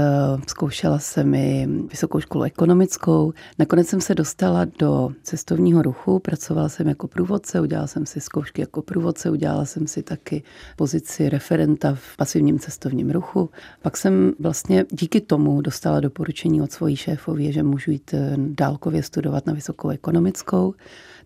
zkoušela 0.48 1.00
jsem 1.00 1.34
i 1.34 1.68
vysokou 1.92 2.20
školu 2.20 2.44
ekonomickou. 2.44 3.34
Nakonec 3.60 3.88
jsem 3.88 4.02
se 4.02 4.16
dostala 4.16 4.66
do 4.80 5.10
cestovního 5.24 5.82
ruchu, 5.82 6.20
pracovala 6.20 6.70
jsem 6.70 6.88
jako 6.88 7.08
průvodce, 7.08 7.62
udělala 7.62 7.88
jsem 7.88 8.06
si 8.06 8.22
zkoušky 8.22 8.62
jako 8.62 8.82
průvodce, 8.82 9.30
udělala 9.30 9.66
jsem 9.66 9.88
si 9.88 10.04
taky 10.04 10.44
pozici 10.76 11.30
referenta 11.30 11.96
v 11.96 12.18
pasivním 12.18 12.60
cestovním 12.60 13.12
ruchu. 13.12 13.50
Pak 13.82 13.98
jsem 13.98 14.34
vlastně 14.40 14.86
díky 14.92 15.22
tomu 15.22 15.62
dostala 15.62 16.00
doporučení 16.00 16.62
od 16.62 16.72
svojí 16.72 16.96
šéfově, 16.96 17.52
že 17.52 17.64
můžu 17.64 17.92
jít 17.92 18.14
eh, 18.14 18.36
dálkově 18.38 19.04
studovat 19.04 19.46
na 19.46 19.54
vysokou 19.54 19.90
ekonomickou. 19.90 20.74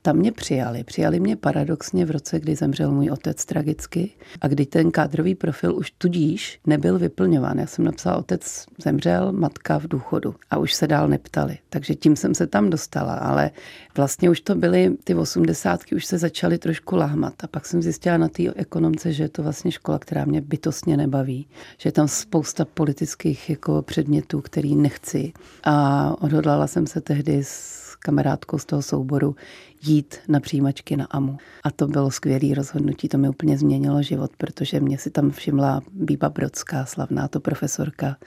Tam 0.02 0.16
mě 0.16 0.32
přijali. 0.32 0.84
Přijali 0.84 1.20
mě 1.20 1.36
paradoxně 1.36 2.06
v 2.06 2.12
roce, 2.12 2.40
kdy 2.40 2.56
zemřel 2.56 2.92
můj 2.92 3.10
otec 3.12 3.46
tragicky 3.46 4.12
a 4.42 4.48
kdy 4.48 4.66
ten 4.66 4.92
kádrový 4.92 5.36
profil 5.36 5.76
už 5.76 5.92
tudíž 5.92 6.60
nebyl 6.66 7.00
vyplňován. 7.00 7.60
Já 7.60 7.68
jsem 7.68 7.86
napsala, 7.86 8.18
otec 8.18 8.66
zemřel, 8.84 9.32
matka 9.32 9.80
v 9.80 9.88
důchodu 9.88 10.36
a 10.50 10.58
už 10.58 10.74
se 10.74 10.88
dál 10.88 11.08
neptali. 11.08 11.58
Takže 11.70 11.96
tím 11.96 12.16
jsem 12.16 12.36
se 12.36 12.48
tam 12.48 12.70
dostala, 12.70 13.14
ale 13.14 13.52
vlastně 13.98 14.30
už 14.30 14.42
to 14.42 14.56
byly 14.56 14.98
ty 15.04 15.16
osmdesátky, 15.16 15.96
už 15.96 16.06
se 16.06 16.18
začaly 16.18 16.58
trošku 16.58 16.96
lahmat. 16.96 17.34
A 17.44 17.48
pak 17.48 17.66
jsem 17.66 17.82
zjistila 17.82 18.18
na 18.18 18.28
té 18.28 18.44
ekonomce, 18.56 19.14
že 19.14 19.24
je 19.24 19.30
to 19.30 19.44
vlastně 19.44 19.72
škola, 19.72 20.00
která 20.00 20.26
mě 20.26 20.42
bytostně 20.42 20.98
nebaví. 20.98 21.48
Že 21.78 21.88
je 21.88 21.92
tam 21.92 22.08
spousta 22.08 22.66
politických 22.66 23.50
jako 23.50 23.82
předmětů, 23.82 24.42
který 24.42 24.76
nechci. 24.76 25.34
A 25.64 26.16
odhodlala 26.22 26.68
jsem 26.68 26.88
se 26.88 27.02
tehdy 27.02 27.44
s 27.44 27.89
kamarádkou 28.00 28.58
z 28.58 28.66
toho 28.66 28.82
souboru 28.82 29.36
jít 29.84 30.16
na 30.28 30.40
přijímačky 30.40 30.98
na 30.98 31.06
AMU. 31.06 31.38
A 31.64 31.72
to 31.72 31.88
bylo 31.88 32.12
skvělé 32.12 32.56
rozhodnutí, 32.56 33.10
to 33.10 33.18
mi 33.18 33.30
úplně 33.30 33.58
změnilo 33.58 34.04
život, 34.04 34.32
protože 34.38 34.80
mě 34.80 34.98
si 34.98 35.12
tam 35.12 35.32
všimla 35.32 35.82
Bíba 35.92 36.30
Brodská, 36.30 36.86
slavná 36.86 37.28
to 37.28 37.40
profesorka, 37.40 38.18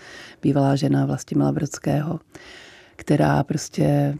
bývalá 0.42 0.76
žena 0.76 1.06
Vlastimila 1.06 1.52
Brodského, 1.52 2.20
která 2.96 3.44
prostě 3.44 4.18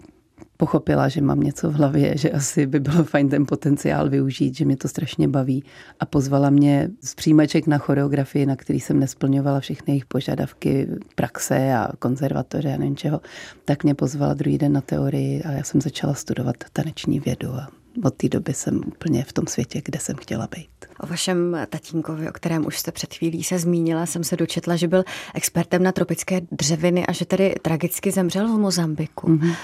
pochopila, 0.63 1.09
že 1.09 1.21
mám 1.21 1.41
něco 1.41 1.71
v 1.71 1.75
hlavě, 1.75 2.17
že 2.17 2.31
asi 2.31 2.67
by 2.67 2.81
bylo 2.81 3.05
fajn 3.13 3.29
ten 3.29 3.47
potenciál 3.47 4.09
využít, 4.09 4.57
že 4.57 4.65
mě 4.65 4.77
to 4.77 4.89
strašně 4.89 5.29
baví 5.29 5.65
a 6.01 6.07
pozvala 6.07 6.51
mě 6.51 6.89
z 7.01 7.15
přijímaček 7.15 7.67
na 7.67 7.79
choreografii, 7.79 8.47
na 8.47 8.57
který 8.57 8.81
jsem 8.81 9.01
nesplňovala 9.01 9.61
všechny 9.61 9.93
jejich 9.93 10.07
požadavky, 10.07 10.89
praxe 11.15 11.75
a 11.75 11.89
konzervatoře 11.99 12.75
a 12.75 12.79
nevím 12.79 12.97
čeho, 12.97 13.21
tak 13.65 13.85
mě 13.85 13.95
pozvala 13.95 14.35
druhý 14.35 14.59
den 14.59 14.73
na 14.73 14.81
teorii 14.81 15.43
a 15.43 15.53
já 15.53 15.63
jsem 15.63 15.81
začala 15.81 16.15
studovat 16.15 16.57
taneční 16.73 17.21
vědu 17.21 17.49
a 17.49 17.69
od 18.05 18.15
té 18.15 18.29
doby 18.29 18.55
jsem 18.55 18.81
úplně 18.87 19.25
v 19.25 19.33
tom 19.33 19.47
světě, 19.47 19.83
kde 19.85 19.99
jsem 19.99 20.17
chtěla 20.17 20.49
být. 20.57 20.87
O 21.01 21.07
vašem 21.07 21.57
tatínkovi, 21.71 22.29
o 22.29 22.33
kterém 22.33 22.67
už 22.67 22.79
jste 22.79 22.93
před 22.93 23.15
chvílí 23.15 23.45
se 23.45 23.59
zmínila, 23.59 24.07
jsem 24.07 24.25
se 24.25 24.37
dočetla, 24.37 24.77
že 24.77 24.89
byl 24.89 25.05
expertem 25.35 25.83
na 25.83 25.93
tropické 25.93 26.41
dřeviny 26.53 27.07
a 27.07 27.13
že 27.13 27.25
tedy 27.25 27.55
tragicky 27.63 28.11
zemřel 28.11 28.49
v 28.49 28.61
Mozambiku. 28.61 29.27
Mm-hmm. 29.29 29.57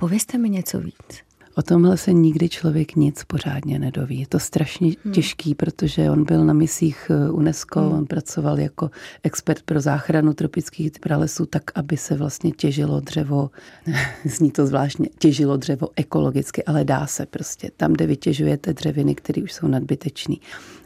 Povězte 0.00 0.38
mi 0.38 0.50
něco 0.50 0.80
víc. 0.80 1.22
O 1.54 1.62
tomhle 1.62 1.96
se 1.96 2.12
nikdy 2.12 2.48
člověk 2.48 2.96
nic 2.96 3.24
pořádně 3.24 3.78
nedoví. 3.78 4.20
Je 4.20 4.26
to 4.26 4.38
strašně 4.38 4.92
hmm. 5.04 5.14
těžký, 5.14 5.54
protože 5.54 6.10
on 6.10 6.24
byl 6.24 6.44
na 6.44 6.52
misích 6.52 7.10
eh, 7.10 7.30
UNESCO, 7.30 7.80
hmm. 7.80 7.92
on 7.92 8.06
pracoval 8.06 8.60
jako 8.60 8.90
expert 9.22 9.62
pro 9.62 9.80
záchranu 9.80 10.34
tropických 10.34 10.92
pralesů, 11.00 11.46
tak, 11.46 11.62
aby 11.74 11.96
se 11.96 12.16
vlastně 12.16 12.50
těžilo 12.50 13.00
dřevo, 13.00 13.50
zní 14.24 14.50
to 14.50 14.66
zvláštně, 14.66 15.08
těžilo 15.18 15.56
dřevo 15.56 15.88
ekologicky, 15.96 16.64
ale 16.64 16.84
dá 16.84 17.06
se 17.06 17.26
prostě. 17.26 17.70
Tam, 17.76 17.92
kde 17.92 18.06
vytěžujete 18.06 18.72
dřeviny, 18.72 19.14
které 19.14 19.42
už 19.42 19.52
jsou 19.52 19.68
nadbytečné. 19.68 20.34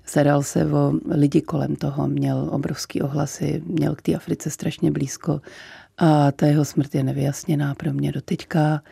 Staral 0.05 0.43
se 0.43 0.73
o 0.73 0.93
lidi 1.11 1.41
kolem 1.41 1.77
toho, 1.77 2.09
měl 2.09 2.49
obrovský 2.51 3.03
ohlasy, 3.03 3.63
měl 3.67 3.95
k 3.95 4.03
té 4.03 4.15
Africe 4.15 4.51
strašně 4.51 4.91
blízko 4.91 5.41
a 5.99 6.33
ta 6.33 6.47
jeho 6.47 6.65
smrt 6.65 6.95
je 6.95 7.03
nevyjasněná 7.03 7.75
pro 7.75 7.93
mě 7.93 8.13
doteďka. 8.13 8.83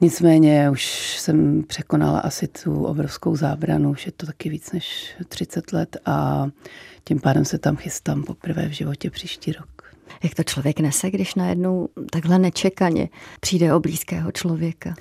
Nicméně 0.00 0.70
už 0.70 1.16
jsem 1.18 1.62
překonala 1.62 2.18
asi 2.18 2.48
tu 2.48 2.84
obrovskou 2.84 3.36
zábranu, 3.36 3.90
už 3.90 4.06
je 4.06 4.12
to 4.12 4.26
taky 4.26 4.48
víc 4.48 4.72
než 4.72 5.14
30 5.28 5.72
let 5.72 5.96
a 6.06 6.46
tím 7.04 7.20
pádem 7.20 7.44
se 7.44 7.58
tam 7.58 7.76
chystám 7.76 8.22
poprvé 8.22 8.68
v 8.68 8.72
životě 8.72 9.10
příští 9.10 9.52
rok. 9.52 9.76
Jak 10.22 10.34
to 10.34 10.42
člověk 10.42 10.80
nese, 10.80 11.10
když 11.10 11.34
najednou 11.34 11.88
takhle 12.10 12.38
nečekaně 12.38 13.08
přijde 13.40 13.74
o 13.74 13.80
blízkého 13.80 14.32
člověka? 14.32 14.94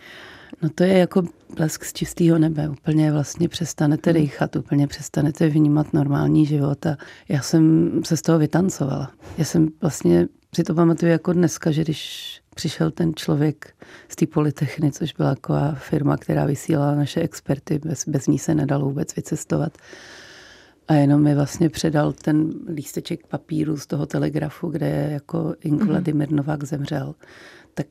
No 0.61 0.69
to 0.75 0.83
je 0.83 0.97
jako 0.97 1.23
blesk 1.55 1.85
z 1.85 1.93
čistého 1.93 2.39
nebe. 2.39 2.69
Úplně 2.69 3.11
vlastně 3.11 3.49
přestanete 3.49 4.11
hmm. 4.11 4.21
dýchat, 4.21 4.55
úplně 4.55 4.87
přestanete 4.87 5.49
vnímat 5.49 5.93
normální 5.93 6.45
život 6.45 6.85
a 6.85 6.97
já 7.29 7.41
jsem 7.41 7.91
se 8.05 8.17
z 8.17 8.21
toho 8.21 8.39
vytancovala. 8.39 9.11
Já 9.37 9.45
jsem 9.45 9.69
vlastně 9.81 10.27
si 10.55 10.63
to 10.63 10.73
pamatuju 10.73 11.11
jako 11.11 11.33
dneska, 11.33 11.71
že 11.71 11.81
když 11.81 12.41
přišel 12.55 12.91
ten 12.91 13.15
člověk 13.15 13.75
z 14.09 14.15
té 14.15 14.27
Polytechny, 14.27 14.91
což 14.91 15.13
byla 15.13 15.35
taková 15.35 15.71
firma, 15.73 16.17
která 16.17 16.45
vysílala 16.45 16.95
naše 16.95 17.21
experty, 17.21 17.79
bez, 17.79 18.07
bez 18.07 18.27
ní 18.27 18.39
se 18.39 18.55
nedalo 18.55 18.85
vůbec 18.85 19.15
vycestovat. 19.15 19.77
A 20.87 20.93
jenom 20.93 21.23
mi 21.23 21.35
vlastně 21.35 21.69
předal 21.69 22.13
ten 22.13 22.53
lísteček 22.75 23.27
papíru 23.27 23.77
z 23.77 23.87
toho 23.87 24.05
telegrafu, 24.05 24.69
kde 24.69 25.09
jako 25.11 25.55
Ink 25.61 25.79
mhm. 25.79 25.89
Vladimir 25.89 26.31
Novák 26.31 26.63
zemřel. 26.63 27.15
Tak 27.73 27.87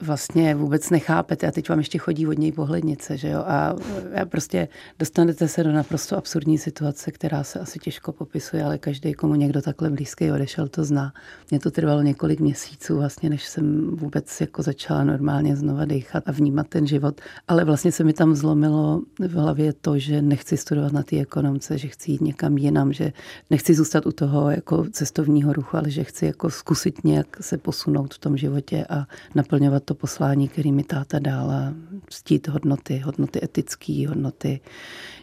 vlastně 0.00 0.54
vůbec 0.54 0.90
nechápete 0.90 1.46
a 1.46 1.50
teď 1.50 1.68
vám 1.68 1.78
ještě 1.78 1.98
chodí 1.98 2.26
od 2.26 2.38
něj 2.38 2.52
pohlednice, 2.52 3.16
že 3.16 3.28
jo? 3.28 3.38
A 3.46 3.76
prostě 4.24 4.68
dostanete 4.98 5.48
se 5.48 5.64
do 5.64 5.72
naprosto 5.72 6.16
absurdní 6.16 6.58
situace, 6.58 7.12
která 7.12 7.44
se 7.44 7.60
asi 7.60 7.78
těžko 7.78 8.12
popisuje, 8.12 8.64
ale 8.64 8.78
každý, 8.78 9.14
komu 9.14 9.34
někdo 9.34 9.62
takhle 9.62 9.90
blízký 9.90 10.30
odešel, 10.30 10.68
to 10.68 10.84
zná. 10.84 11.12
Mně 11.50 11.60
to 11.60 11.70
trvalo 11.70 12.02
několik 12.02 12.40
měsíců 12.40 12.96
vlastně, 12.96 13.30
než 13.30 13.46
jsem 13.46 13.96
vůbec 13.96 14.40
jako 14.40 14.62
začala 14.62 15.04
normálně 15.04 15.56
znova 15.56 15.84
dýchat 15.84 16.22
a 16.26 16.32
vnímat 16.32 16.68
ten 16.68 16.86
život. 16.86 17.20
Ale 17.48 17.64
vlastně 17.64 17.92
se 17.92 18.04
mi 18.04 18.12
tam 18.12 18.34
zlomilo 18.34 19.02
v 19.18 19.32
hlavě 19.32 19.72
to, 19.72 19.98
že 19.98 20.22
nechci 20.22 20.56
studovat 20.56 20.92
na 20.92 21.02
té 21.02 21.16
ekonomce, 21.16 21.78
že 21.78 21.88
chci 21.88 22.10
jít 22.10 22.20
někam 22.20 22.58
jinam, 22.58 22.92
že 22.92 23.12
nechci 23.50 23.74
zůstat 23.74 24.06
u 24.06 24.12
toho 24.12 24.50
jako 24.50 24.84
cestovního 24.90 25.52
ruchu, 25.52 25.76
ale 25.76 25.90
že 25.90 26.04
chci 26.04 26.26
jako 26.26 26.50
zkusit 26.50 27.04
nějak 27.04 27.26
se 27.40 27.58
posunout 27.58 28.14
v 28.14 28.18
tom 28.18 28.36
životě 28.36 28.86
a 28.88 29.06
naplňovat 29.34 29.85
to 29.86 29.94
poslání, 29.94 30.48
který 30.48 30.72
mi 30.72 30.84
táta 30.84 31.18
dala, 31.18 31.74
ctít 32.10 32.48
hodnoty, 32.48 32.98
hodnoty 32.98 33.40
etické, 33.42 34.08
hodnoty 34.08 34.60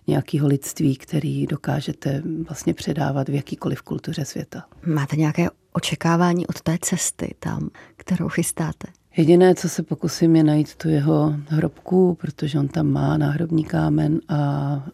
nějakého 0.07 0.47
lidství, 0.47 0.95
který 0.95 1.47
dokážete 1.47 2.23
vlastně 2.47 2.73
předávat 2.73 3.29
v 3.29 3.33
jakýkoliv 3.33 3.81
kultuře 3.81 4.25
světa. 4.25 4.63
Máte 4.85 5.15
nějaké 5.15 5.47
očekávání 5.73 6.47
od 6.47 6.61
té 6.61 6.77
cesty 6.81 7.35
tam, 7.39 7.69
kterou 7.95 8.29
chystáte? 8.29 8.87
Jediné, 9.17 9.55
co 9.55 9.69
se 9.69 9.83
pokusím, 9.83 10.35
je 10.35 10.43
najít 10.43 10.75
tu 10.75 10.89
jeho 10.89 11.35
hrobku, 11.47 12.17
protože 12.21 12.59
on 12.59 12.67
tam 12.67 12.87
má 12.87 13.17
náhrobní 13.17 13.63
kámen 13.63 14.19
a, 14.29 14.35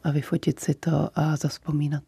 a 0.03 0.11
vyfotit 0.11 0.59
si 0.59 0.73
to 0.73 1.09
a 1.15 1.35
zaspomínat. 1.35 2.03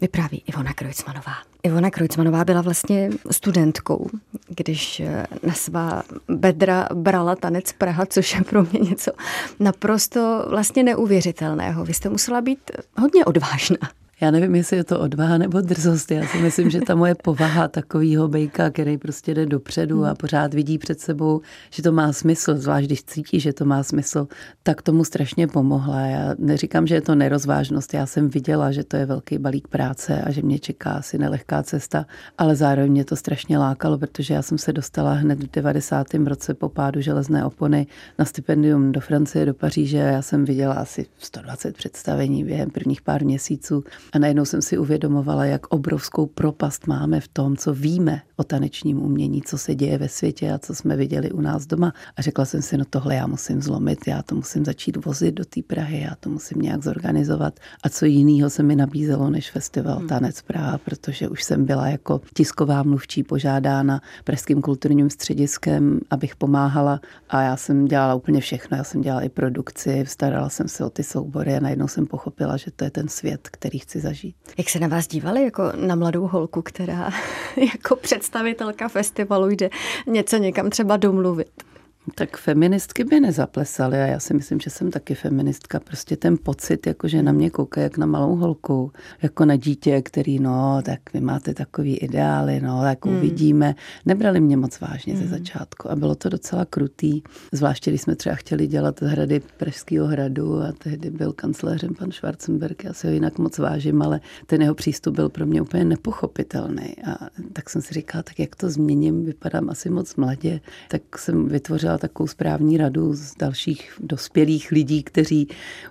Vypráví 0.00 0.42
Ivona 0.46 0.72
Krojcmanová. 0.72 1.32
Ivona 1.62 1.90
Krojcmanová 1.90 2.44
byla 2.44 2.60
vlastně 2.60 3.10
studentkou, 3.30 4.10
když 4.48 5.00
eh, 5.00 5.26
na 5.42 5.54
svá 5.54 6.02
bedra 6.28 6.88
brala 6.94 7.36
tanec 7.36 7.72
Praha, 7.72 8.06
což 8.06 8.34
je 8.34 8.44
pro 8.44 8.62
mě 8.62 8.80
něco 8.80 9.12
naprosto 9.60 10.46
vlastně 10.50 10.82
neuvěřitelného. 10.82 11.84
Vy 11.84 11.94
jste 11.94 12.08
musela 12.08 12.40
být 12.40 12.70
hodně 12.96 13.24
odvážná. 13.24 13.78
Já 14.20 14.30
nevím, 14.30 14.54
jestli 14.54 14.76
je 14.76 14.84
to 14.84 15.00
odvaha 15.00 15.38
nebo 15.38 15.60
drzost. 15.60 16.10
Já 16.10 16.26
si 16.26 16.38
myslím, 16.38 16.70
že 16.70 16.80
ta 16.80 16.94
moje 16.94 17.14
povaha 17.14 17.68
takového 17.68 18.28
bejka, 18.28 18.70
který 18.70 18.98
prostě 18.98 19.34
jde 19.34 19.46
dopředu 19.46 20.04
a 20.04 20.14
pořád 20.14 20.54
vidí 20.54 20.78
před 20.78 21.00
sebou, 21.00 21.40
že 21.70 21.82
to 21.82 21.92
má 21.92 22.12
smysl, 22.12 22.56
zvlášť 22.56 22.86
když 22.86 23.04
cítí, 23.04 23.40
že 23.40 23.52
to 23.52 23.64
má 23.64 23.82
smysl, 23.82 24.28
tak 24.62 24.82
tomu 24.82 25.04
strašně 25.04 25.46
pomohla. 25.46 26.00
Já 26.00 26.34
neříkám, 26.38 26.86
že 26.86 26.94
je 26.94 27.00
to 27.00 27.14
nerozvážnost. 27.14 27.94
Já 27.94 28.06
jsem 28.06 28.28
viděla, 28.28 28.72
že 28.72 28.84
to 28.84 28.96
je 28.96 29.06
velký 29.06 29.38
balík 29.38 29.68
práce 29.68 30.22
a 30.22 30.30
že 30.30 30.42
mě 30.42 30.58
čeká 30.58 30.90
asi 30.90 31.18
nelehká 31.18 31.62
cesta, 31.62 32.06
ale 32.38 32.56
zároveň 32.56 32.90
mě 32.90 33.04
to 33.04 33.16
strašně 33.16 33.58
lákalo, 33.58 33.98
protože 33.98 34.34
já 34.34 34.42
jsem 34.42 34.58
se 34.58 34.72
dostala 34.72 35.12
hned 35.12 35.42
v 35.42 35.50
90. 35.50 36.14
roce 36.14 36.54
po 36.54 36.68
pádu 36.68 37.00
železné 37.00 37.44
opony 37.44 37.86
na 38.18 38.24
stipendium 38.24 38.92
do 38.92 39.00
Francie, 39.00 39.46
do 39.46 39.54
Paříže. 39.54 39.96
Já 39.96 40.22
jsem 40.22 40.44
viděla 40.44 40.74
asi 40.74 41.06
120 41.18 41.76
představení 41.76 42.44
během 42.44 42.70
prvních 42.70 43.02
pár 43.02 43.24
měsíců 43.24 43.84
A 44.12 44.18
najednou 44.18 44.44
jsem 44.44 44.62
si 44.62 44.78
uvědomovala, 44.78 45.44
jak 45.44 45.66
obrovskou 45.66 46.26
propast 46.26 46.86
máme 46.86 47.20
v 47.20 47.28
tom, 47.28 47.56
co 47.56 47.74
víme 47.74 48.22
o 48.36 48.44
tanečním 48.44 49.02
umění, 49.02 49.42
co 49.42 49.58
se 49.58 49.74
děje 49.74 49.98
ve 49.98 50.08
světě 50.08 50.52
a 50.52 50.58
co 50.58 50.74
jsme 50.74 50.96
viděli 50.96 51.30
u 51.30 51.40
nás 51.40 51.66
doma. 51.66 51.92
A 52.16 52.22
řekla 52.22 52.44
jsem 52.44 52.62
si, 52.62 52.76
no 52.78 52.84
tohle 52.90 53.14
já 53.14 53.26
musím 53.26 53.62
zlomit, 53.62 53.98
já 54.06 54.22
to 54.22 54.34
musím 54.34 54.64
začít 54.64 55.04
vozit 55.04 55.34
do 55.34 55.44
té 55.44 55.62
Prahy, 55.62 56.00
já 56.00 56.14
to 56.20 56.30
musím 56.30 56.62
nějak 56.62 56.82
zorganizovat. 56.82 57.60
A 57.82 57.88
co 57.88 58.04
jiného 58.04 58.50
se 58.50 58.62
mi 58.62 58.76
nabízelo 58.76 59.30
než 59.30 59.50
festival 59.50 59.98
hmm. 59.98 60.08
Tanec 60.08 60.42
Praha, 60.42 60.78
protože 60.78 61.28
už 61.28 61.44
jsem 61.44 61.64
byla 61.64 61.88
jako 61.88 62.20
tisková 62.34 62.82
mluvčí 62.82 63.22
požádána 63.22 64.00
Pražským 64.24 64.62
kulturním 64.62 65.10
střediskem, 65.10 66.00
abych 66.10 66.36
pomáhala 66.36 67.00
a 67.28 67.42
já 67.42 67.56
jsem 67.56 67.84
dělala 67.84 68.14
úplně 68.14 68.40
všechno. 68.40 68.76
Já 68.76 68.84
jsem 68.84 69.00
dělala 69.00 69.22
i 69.22 69.28
produkci, 69.28 70.04
starala 70.06 70.48
jsem 70.48 70.68
se 70.68 70.84
o 70.84 70.90
ty 70.90 71.02
soubory 71.02 71.56
a 71.56 71.60
najednou 71.60 71.88
jsem 71.88 72.06
pochopila, 72.06 72.56
že 72.56 72.70
to 72.70 72.84
je 72.84 72.90
ten 72.90 73.08
svět, 73.08 73.48
který 73.52 73.78
chci 73.78 73.93
zažít. 74.00 74.36
Jak 74.58 74.68
se 74.68 74.78
na 74.78 74.88
vás 74.88 75.06
dívali 75.06 75.44
jako 75.44 75.62
na 75.76 75.94
mladou 75.94 76.26
holku, 76.26 76.62
která 76.62 77.10
jako 77.56 77.96
představitelka 77.96 78.88
festivalu 78.88 79.50
jde 79.50 79.70
něco 80.06 80.36
někam 80.36 80.70
třeba 80.70 80.96
domluvit? 80.96 81.73
Tak 82.14 82.36
feministky 82.36 83.04
by 83.04 83.20
nezaplesaly 83.20 84.02
a 84.02 84.06
já 84.06 84.20
si 84.20 84.34
myslím, 84.34 84.60
že 84.60 84.70
jsem 84.70 84.90
taky 84.90 85.14
feministka. 85.14 85.80
Prostě 85.80 86.16
ten 86.16 86.38
pocit, 86.42 86.86
jako 86.86 87.08
že 87.08 87.22
na 87.22 87.32
mě 87.32 87.50
kouká 87.50 87.80
jak 87.80 87.98
na 87.98 88.06
malou 88.06 88.36
holku, 88.36 88.92
jako 89.22 89.44
na 89.44 89.56
dítě, 89.56 90.02
který, 90.02 90.38
no, 90.38 90.82
tak 90.84 91.00
vy 91.14 91.20
máte 91.20 91.54
takový 91.54 91.96
ideály, 91.96 92.60
no, 92.60 92.82
tak 92.82 93.06
hmm. 93.06 93.16
uvidíme. 93.16 93.74
Nebrali 94.06 94.40
mě 94.40 94.56
moc 94.56 94.80
vážně 94.80 95.14
hmm. 95.14 95.22
ze 95.22 95.28
začátku 95.28 95.90
a 95.90 95.96
bylo 95.96 96.14
to 96.14 96.28
docela 96.28 96.64
krutý, 96.64 97.22
zvláště 97.52 97.90
když 97.90 98.00
jsme 98.00 98.16
třeba 98.16 98.34
chtěli 98.34 98.66
dělat 98.66 99.02
hrady 99.02 99.40
Pražského 99.56 100.06
hradu 100.06 100.62
a 100.62 100.72
tehdy 100.72 101.10
byl 101.10 101.32
kancléřem 101.32 101.94
pan 101.94 102.12
Schwarzenberg, 102.12 102.84
já 102.84 102.92
si 102.92 103.06
ho 103.06 103.12
jinak 103.12 103.38
moc 103.38 103.58
vážím, 103.58 104.02
ale 104.02 104.20
ten 104.46 104.62
jeho 104.62 104.74
přístup 104.74 105.14
byl 105.14 105.28
pro 105.28 105.46
mě 105.46 105.62
úplně 105.62 105.84
nepochopitelný 105.84 106.96
a 107.04 107.28
tak 107.52 107.70
jsem 107.70 107.82
si 107.82 107.94
říkala, 107.94 108.22
tak 108.22 108.38
jak 108.38 108.56
to 108.56 108.70
změním, 108.70 109.24
vypadám 109.24 109.70
asi 109.70 109.90
moc 109.90 110.16
mladě, 110.16 110.60
tak 110.88 111.18
jsem 111.18 111.48
vytvořila 111.48 111.93
udělala 111.94 111.98
takovou 111.98 112.26
správní 112.26 112.76
radu 112.76 113.14
z 113.14 113.34
dalších 113.34 113.92
dospělých 114.00 114.70
lidí, 114.70 115.02
kteří 115.02 115.48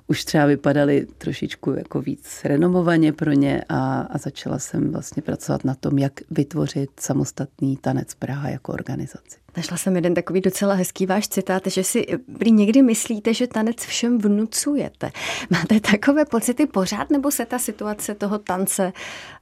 už 0.07 0.25
třeba 0.25 0.45
vypadali 0.45 1.07
trošičku 1.17 1.71
jako 1.71 2.01
víc 2.01 2.41
renomovaně 2.43 3.13
pro 3.13 3.31
ně 3.31 3.63
a, 3.69 4.01
a 4.01 4.17
začala 4.17 4.59
jsem 4.59 4.91
vlastně 4.91 5.21
pracovat 5.21 5.63
na 5.65 5.75
tom, 5.75 5.97
jak 5.97 6.13
vytvořit 6.31 6.89
samostatný 6.99 7.77
tanec 7.77 8.13
Praha 8.13 8.49
jako 8.49 8.73
organizaci. 8.73 9.37
Našla 9.57 9.77
jsem 9.77 9.95
jeden 9.95 10.13
takový 10.13 10.41
docela 10.41 10.73
hezký 10.73 11.05
váš 11.05 11.27
citát, 11.27 11.67
že 11.67 11.83
si 11.83 12.05
prý 12.37 12.51
někdy 12.51 12.81
myslíte, 12.81 13.33
že 13.33 13.47
tanec 13.47 13.77
všem 13.77 14.17
vnucujete. 14.17 15.11
Máte 15.49 15.79
takové 15.79 16.25
pocity 16.25 16.65
pořád, 16.65 17.09
nebo 17.09 17.31
se 17.31 17.45
ta 17.45 17.59
situace 17.59 18.15
toho 18.15 18.39
tance 18.39 18.93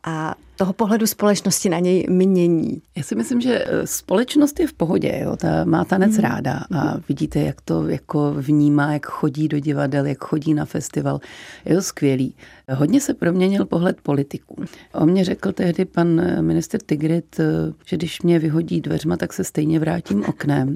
a 0.04 0.36
toho 0.62 0.74
pohledu 0.74 1.08
společnosti 1.08 1.70
na 1.70 1.80
něj 1.80 2.06
mění? 2.10 2.82
Já 2.98 3.04
si 3.04 3.16
myslím, 3.16 3.42
že 3.42 3.66
eh, 3.66 3.88
společnost 3.88 4.60
je 4.60 4.68
v 4.68 4.74
pohodě, 4.74 5.20
jo? 5.24 5.36
Ta 5.36 5.66
má 5.66 5.86
tanec 5.86 6.12
mm. 6.12 6.20
ráda 6.20 6.64
a 6.76 6.98
vidíte, 7.10 7.40
jak 7.40 7.62
to 7.62 7.88
jako 7.88 8.34
vnímá, 8.34 8.94
jak 8.94 9.06
chodí 9.06 9.48
do 9.48 9.60
divadel, 9.60 10.06
jak 10.06 10.24
chodí 10.24 10.54
na 10.54 10.66
festival. 10.66 11.20
Je 11.66 11.76
to 11.76 11.82
skvělý. 11.82 12.36
Hodně 12.74 13.02
se 13.02 13.14
proměnil 13.14 13.66
pohled 13.66 14.02
politiků. 14.02 14.56
On 14.94 15.12
mě 15.12 15.24
řekl 15.24 15.52
tehdy 15.52 15.86
pan 15.86 16.22
minister 16.42 16.82
Tigrit, 16.86 17.40
eh, 17.40 17.74
že 17.86 17.98
když 17.98 18.22
mě 18.22 18.40
vyhodí 18.40 18.82
dveřma, 18.82 19.18
tak 19.18 19.34
se 19.34 19.44
stejně 19.44 19.80
vrátím 19.80 20.26
oknem. 20.26 20.74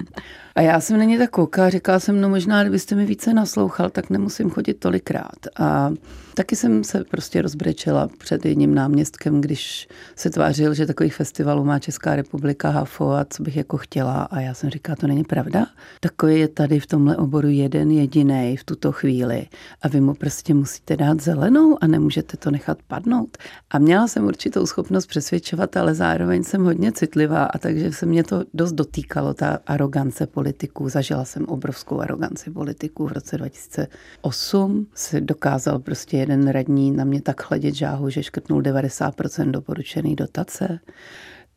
A 0.54 0.60
já 0.60 0.80
jsem 0.80 0.98
na 0.98 1.04
ně 1.04 1.18
tak 1.18 1.30
koukala, 1.30 1.70
říkala 1.70 2.00
jsem, 2.00 2.20
no 2.20 2.28
možná, 2.28 2.62
kdybyste 2.62 2.94
mi 2.94 3.06
více 3.06 3.34
naslouchal, 3.34 3.90
tak 3.90 4.10
nemusím 4.10 4.50
chodit 4.50 4.74
tolikrát. 4.74 5.46
A 5.58 5.92
taky 6.34 6.56
jsem 6.56 6.84
se 6.84 7.04
prostě 7.04 7.42
rozbrečela 7.42 8.08
před 8.18 8.44
jedním 8.44 8.74
náměstkem, 8.74 9.40
když 9.40 9.88
se 10.16 10.30
tvářil, 10.30 10.74
že 10.74 10.86
takových 10.86 11.14
festivalů 11.14 11.64
má 11.64 11.78
Česká 11.78 12.16
republika 12.16 12.70
HAFO 12.70 13.10
a 13.10 13.24
co 13.30 13.42
bych 13.42 13.56
jako 13.56 13.76
chtěla. 13.76 14.22
A 14.22 14.40
já 14.40 14.54
jsem 14.54 14.70
říkala, 14.70 14.96
to 14.96 15.06
není 15.06 15.24
pravda. 15.24 15.66
Takový 16.00 16.40
je 16.40 16.48
tady 16.48 16.80
v 16.80 16.86
tomhle 16.86 17.16
oboru 17.16 17.48
jeden 17.48 17.90
jediný 17.90 18.56
v 18.56 18.64
tuto 18.64 18.92
chvíli. 18.92 19.46
A 19.82 19.88
vy 19.88 20.00
mu 20.00 20.14
prostě 20.14 20.54
musíte 20.54 20.96
dát 20.96 21.20
zelenou 21.20 21.78
a 21.80 21.85
nemůžete 21.86 22.36
to 22.36 22.50
nechat 22.50 22.78
padnout. 22.82 23.36
A 23.70 23.78
měla 23.78 24.08
jsem 24.08 24.24
určitou 24.24 24.66
schopnost 24.66 25.06
přesvědčovat, 25.06 25.76
ale 25.76 25.94
zároveň 25.94 26.44
jsem 26.44 26.64
hodně 26.64 26.92
citlivá 26.92 27.44
a 27.44 27.58
takže 27.58 27.92
se 27.92 28.06
mě 28.06 28.24
to 28.24 28.44
dost 28.54 28.72
dotýkalo, 28.72 29.34
ta 29.34 29.58
arogance 29.66 30.26
politiků. 30.26 30.88
Zažila 30.88 31.24
jsem 31.24 31.44
obrovskou 31.44 32.00
aroganci 32.00 32.50
politiků 32.50 33.06
v 33.06 33.12
roce 33.12 33.38
2008. 33.38 34.86
Se 34.94 35.20
dokázal 35.20 35.78
prostě 35.78 36.16
jeden 36.16 36.48
radní 36.48 36.90
na 36.90 37.04
mě 37.04 37.22
tak 37.22 37.42
chladit 37.42 37.74
žáhu, 37.74 38.10
že 38.10 38.22
škrtnul 38.22 38.62
90% 38.62 39.50
doporučený 39.50 40.16
dotace. 40.16 40.78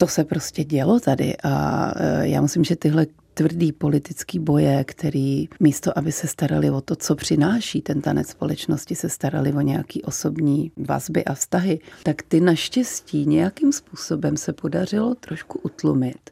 To 0.01 0.07
se 0.07 0.23
prostě 0.23 0.63
dělo 0.63 0.99
tady 0.99 1.37
a 1.43 1.91
e, 1.95 2.27
já 2.27 2.41
myslím, 2.41 2.63
že 2.63 2.75
tyhle 2.75 3.07
tvrdý 3.33 3.71
politický 3.71 4.39
boje, 4.39 4.83
který 4.83 5.47
místo, 5.59 5.97
aby 5.97 6.11
se 6.11 6.27
starali 6.27 6.69
o 6.69 6.81
to, 6.81 6.95
co 6.95 7.15
přináší 7.15 7.81
ten 7.81 8.01
tanec 8.01 8.29
společnosti, 8.29 8.95
se 8.95 9.09
starali 9.09 9.53
o 9.53 9.61
nějaký 9.61 10.03
osobní 10.03 10.71
vazby 10.77 11.25
a 11.25 11.33
vztahy, 11.33 11.79
tak 12.03 12.21
ty 12.21 12.41
naštěstí 12.41 13.25
nějakým 13.25 13.71
způsobem 13.71 14.37
se 14.37 14.53
podařilo 14.53 15.15
trošku 15.15 15.59
utlumit. 15.63 16.29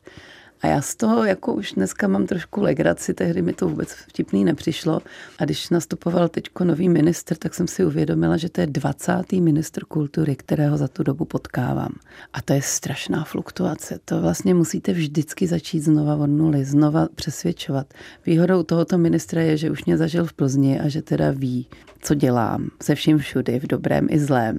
A 0.61 0.67
já 0.67 0.81
z 0.81 0.95
toho 0.95 1.23
jako 1.23 1.53
už 1.53 1.71
dneska 1.71 2.07
mám 2.07 2.27
trošku 2.27 2.61
legraci, 2.61 3.13
tehdy 3.13 3.41
mi 3.41 3.53
to 3.53 3.67
vůbec 3.67 3.91
vtipný 3.91 4.45
nepřišlo. 4.45 5.01
A 5.39 5.45
když 5.45 5.69
nastupoval 5.69 6.29
teďko 6.29 6.63
nový 6.63 6.89
minister, 6.89 7.37
tak 7.37 7.53
jsem 7.53 7.67
si 7.67 7.85
uvědomila, 7.85 8.37
že 8.37 8.49
to 8.49 8.61
je 8.61 8.67
20. 8.67 9.31
minister 9.31 9.85
kultury, 9.85 10.35
kterého 10.35 10.77
za 10.77 10.87
tu 10.87 11.03
dobu 11.03 11.25
potkávám. 11.25 11.93
A 12.33 12.41
to 12.41 12.53
je 12.53 12.61
strašná 12.61 13.23
fluktuace. 13.23 13.99
To 14.05 14.21
vlastně 14.21 14.53
musíte 14.53 14.93
vždycky 14.93 15.47
začít 15.47 15.79
znova 15.79 16.15
od 16.15 16.27
nuly, 16.27 16.65
znova 16.65 17.07
přesvědčovat. 17.15 17.93
Výhodou 18.25 18.63
tohoto 18.63 18.97
ministra 18.97 19.41
je, 19.41 19.57
že 19.57 19.71
už 19.71 19.85
mě 19.85 19.97
zažil 19.97 20.25
v 20.25 20.33
Plzni 20.33 20.79
a 20.79 20.87
že 20.87 21.01
teda 21.01 21.31
ví, 21.31 21.67
co 22.01 22.13
dělám, 22.13 22.69
se 22.81 22.95
vším 22.95 23.17
všudy, 23.17 23.59
v 23.59 23.67
dobrém 23.67 24.07
i 24.09 24.19
zlém. 24.19 24.57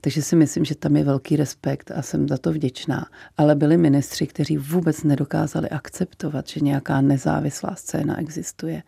Takže 0.00 0.22
si 0.22 0.36
myslím, 0.36 0.64
že 0.64 0.74
tam 0.74 0.96
je 0.96 1.04
velký 1.04 1.36
respekt 1.36 1.90
a 1.94 2.02
jsem 2.02 2.28
za 2.28 2.38
to 2.38 2.52
vděčná. 2.52 3.06
Ale 3.36 3.54
byli 3.54 3.76
ministři, 3.76 4.26
kteří 4.26 4.56
vůbec 4.56 5.02
nedokázali 5.02 5.39
akceptovat, 5.68 6.48
že 6.48 6.60
nějaká 6.60 7.00
nezávislá 7.00 7.74
scéna 7.74 8.20
existuje 8.20 8.82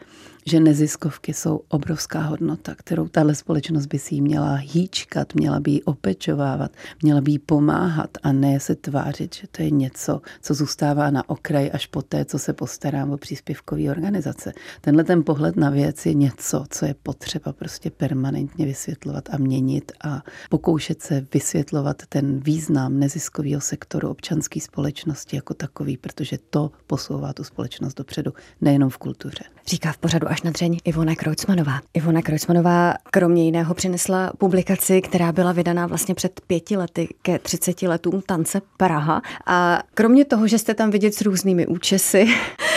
že 0.47 0.61
neziskovky 0.61 1.35
jsou 1.35 1.61
obrovská 1.69 2.21
hodnota, 2.21 2.75
kterou 2.75 3.09
tahle 3.09 3.35
společnost 3.35 3.87
by 3.87 3.99
si 3.99 4.21
měla 4.21 4.55
hýčkat, 4.55 5.35
měla 5.35 5.61
by 5.61 5.71
jí 5.71 5.83
opečovávat, 5.83 6.73
měla 7.03 7.21
by 7.21 7.31
jí 7.31 7.39
pomáhat 7.39 8.11
a 8.23 8.33
ne 8.33 8.61
se 8.61 8.75
tvářit, 8.75 9.35
že 9.35 9.47
to 9.51 9.63
je 9.63 9.71
něco, 9.71 10.21
co 10.43 10.55
zůstává 10.55 11.11
na 11.11 11.29
okraji 11.31 11.71
až 11.71 11.87
po 11.87 12.03
té, 12.03 12.25
co 12.25 12.39
se 12.39 12.53
postarám 12.53 13.11
o 13.11 13.17
příspěvkové 13.17 13.91
organizace. 13.91 14.53
Tenhle 14.81 15.05
ten 15.05 15.25
pohled 15.25 15.57
na 15.57 15.71
věc 15.71 16.07
je 16.07 16.15
něco, 16.15 16.65
co 16.71 16.87
je 16.87 16.95
potřeba 17.03 17.53
prostě 17.53 17.91
permanentně 17.91 18.67
vysvětlovat 18.67 19.29
a 19.33 19.39
měnit 19.39 19.93
a 20.05 20.23
pokoušet 20.51 21.03
se 21.03 21.27
vysvětlovat 21.35 22.03
ten 22.09 22.41
význam 22.41 22.99
neziskového 22.99 23.61
sektoru 23.61 24.09
občanské 24.11 24.61
společnosti 24.61 25.37
jako 25.37 25.55
takový, 25.55 25.97
protože 25.97 26.39
to 26.51 26.71
posouvá 26.87 27.33
tu 27.33 27.45
společnost 27.45 27.95
dopředu, 27.95 28.33
nejenom 28.61 28.91
v 28.91 28.99
kultuře. 28.99 29.45
Říká 29.67 29.93
v 29.93 29.99
pořadu 29.99 30.27
až 30.33 30.43
na 30.43 30.51
dřeň 30.51 30.79
Ivona 30.85 31.15
Krojcmanová. 31.15 31.81
Ivona 31.95 32.23
Krojcmanová 32.23 32.95
kromě 33.11 33.45
jiného 33.45 33.75
přinesla 33.75 34.33
publikaci, 34.39 35.01
která 35.01 35.33
byla 35.33 35.53
vydaná 35.53 35.87
vlastně 35.87 36.15
před 36.15 36.41
pěti 36.47 36.77
lety 36.77 37.09
ke 37.23 37.39
30 37.39 37.83
letům 37.83 38.23
tance 38.27 38.63
Praha. 38.77 39.23
A 39.47 39.83
kromě 39.95 40.25
toho, 40.25 40.47
že 40.47 40.59
jste 40.59 40.75
tam 40.75 40.91
vidět 40.91 41.15
s 41.15 41.21
různými 41.21 41.67
účesy 41.67 42.27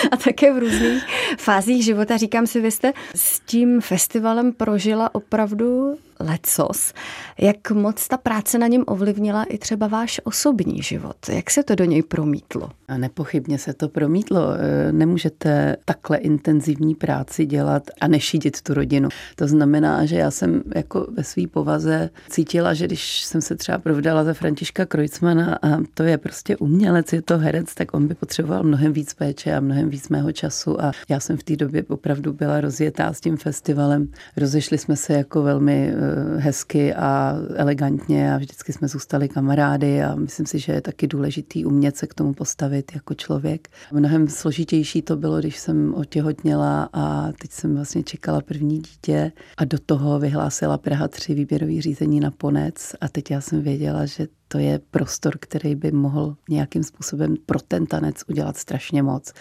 a 0.12 0.18
také 0.18 0.54
v 0.54 0.58
různých 0.58 1.04
fázích 1.38 1.84
života, 1.84 2.18
říkám 2.18 2.48
si, 2.48 2.62
vy 2.62 2.72
jste 2.72 2.94
s 3.16 3.40
tím 3.40 3.82
festivalem 3.82 4.54
prožila 4.54 5.16
opravdu 5.16 5.98
lecos. 6.20 6.94
Jak 7.40 7.72
moc 7.72 8.08
ta 8.08 8.18
práce 8.18 8.58
na 8.58 8.68
něm 8.68 8.84
ovlivnila 8.88 9.44
i 9.44 9.58
třeba 9.58 9.88
váš 9.88 10.22
osobní 10.24 10.82
život? 10.82 11.16
Jak 11.30 11.52
se 11.52 11.64
to 11.64 11.76
do 11.76 11.86
něj 11.86 12.04
promítlo? 12.04 12.70
A 12.88 12.98
nepochybně 12.98 13.58
se 13.58 13.74
to 13.74 13.90
promítlo. 13.90 14.54
E, 14.54 14.92
nemůžete 14.92 15.76
takhle 15.86 16.18
intenzivní 16.18 16.96
práci 16.96 17.46
dělat 17.46 17.84
a 18.02 18.08
nešídit 18.08 18.62
tu 18.62 18.74
rodinu. 18.74 19.10
To 19.36 19.48
znamená, 19.48 20.06
že 20.06 20.16
já 20.16 20.32
jsem 20.32 20.64
jako 20.76 21.08
ve 21.12 21.24
své 21.24 21.48
povaze 21.48 22.10
cítila, 22.30 22.74
že 22.74 22.86
když 22.86 23.24
jsem 23.24 23.42
se 23.42 23.56
třeba 23.56 23.78
provdala 23.78 24.24
za 24.24 24.34
Františka 24.34 24.86
Krojcmana 24.86 25.60
a 25.62 25.68
to 25.94 26.04
je 26.04 26.18
prostě 26.18 26.58
umělec, 26.58 27.14
je 27.14 27.22
to 27.22 27.38
herec, 27.38 27.74
tak 27.74 27.94
on 27.94 28.08
by 28.08 28.16
potřeboval 28.16 28.64
mnohem 28.64 28.94
víc 28.94 29.14
péče 29.14 29.56
a 29.56 29.60
mnohem 29.60 29.90
víc 29.90 29.95
mého 30.10 30.32
času 30.32 30.82
a 30.82 30.92
já 31.10 31.20
jsem 31.20 31.38
v 31.38 31.44
té 31.44 31.56
době 31.56 31.84
opravdu 31.88 32.34
byla 32.34 32.62
rozjetá 32.62 33.14
s 33.14 33.22
tím 33.22 33.38
festivalem. 33.38 34.08
Rozešli 34.38 34.78
jsme 34.78 34.96
se 34.96 35.14
jako 35.14 35.44
velmi 35.44 35.94
hezky 36.38 36.94
a 36.94 37.38
elegantně 37.56 38.34
a 38.34 38.38
vždycky 38.38 38.74
jsme 38.74 38.88
zůstali 38.88 39.30
kamarády 39.30 40.04
a 40.04 40.16
myslím 40.16 40.46
si, 40.46 40.60
že 40.60 40.72
je 40.72 40.82
taky 40.82 41.08
důležitý 41.08 41.66
umět 41.66 41.98
se 41.98 42.08
k 42.08 42.14
tomu 42.14 42.34
postavit 42.34 42.92
jako 42.94 43.14
člověk. 43.14 43.68
Mnohem 43.92 44.28
složitější 44.28 45.02
to 45.02 45.18
bylo, 45.18 45.40
když 45.40 45.60
jsem 45.60 45.94
otěhotněla 45.94 46.90
a 46.94 47.32
teď 47.42 47.52
jsem 47.52 47.76
vlastně 47.76 48.04
čekala 48.04 48.42
první 48.42 48.80
dítě 48.80 49.32
a 49.58 49.66
do 49.66 49.78
toho 49.86 50.20
vyhlásila 50.20 50.78
Praha 50.78 51.08
3 51.08 51.34
výběrový 51.34 51.82
řízení 51.82 52.20
na 52.20 52.32
Ponec 52.32 52.96
a 53.02 53.08
teď 53.08 53.32
já 53.32 53.42
jsem 53.42 53.62
věděla, 53.62 54.06
že 54.06 54.28
to 54.48 54.58
je 54.58 54.80
prostor, 54.92 55.34
který 55.40 55.76
by 55.76 55.92
mohl 55.92 56.36
nějakým 56.50 56.84
způsobem 56.84 57.36
pro 57.46 57.60
ten 57.60 57.86
tanec 57.86 58.24
udělat 58.28 58.58
strašně 58.58 59.04
moc. 59.04 59.34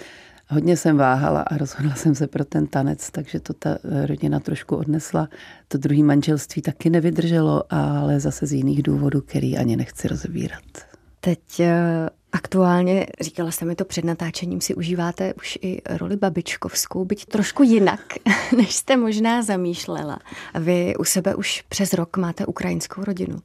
Hodně 0.49 0.77
jsem 0.77 0.97
váhala 0.97 1.43
a 1.43 1.57
rozhodla 1.57 1.95
jsem 1.95 2.15
se 2.15 2.27
pro 2.27 2.45
ten 2.45 2.67
tanec, 2.67 3.11
takže 3.11 3.41
to 3.41 3.53
ta 3.53 3.79
rodina 4.07 4.41
trošku 4.41 4.77
odnesla. 4.77 5.29
To 5.69 5.79
druhé 5.79 6.03
manželství 6.03 6.63
taky 6.63 6.91
nevydrželo, 6.91 7.65
ale 7.71 8.21
zase 8.21 8.47
z 8.47 8.53
jiných 8.53 8.83
důvodů, 8.83 9.21
který 9.21 9.59
ani 9.59 9.77
nechci 9.77 10.09
rozebírat. 10.09 10.94
Teď 11.25 11.61
eh, 11.61 12.09
Aktuálně, 12.35 13.07
říkala 13.21 13.51
jste 13.51 13.65
mi 13.65 13.75
to 13.75 13.85
před 13.85 14.05
natáčením, 14.05 14.61
si 14.61 14.75
užíváte 14.75 15.35
už 15.35 15.59
i 15.63 15.83
roli 15.91 16.17
babičkovskou, 16.17 17.05
byť 17.05 17.27
trošku 17.27 17.63
jinak, 17.63 18.01
než 18.57 18.75
jste 18.75 18.97
možná 18.97 19.43
zamýšlela. 19.43 20.19
Vy 20.61 20.97
u 20.97 21.05
sebe 21.05 21.35
už 21.35 21.65
přes 21.69 21.93
rok 21.93 22.17
máte 22.17 22.47
ukrajinskou 22.47 23.05
rodinu. 23.05 23.39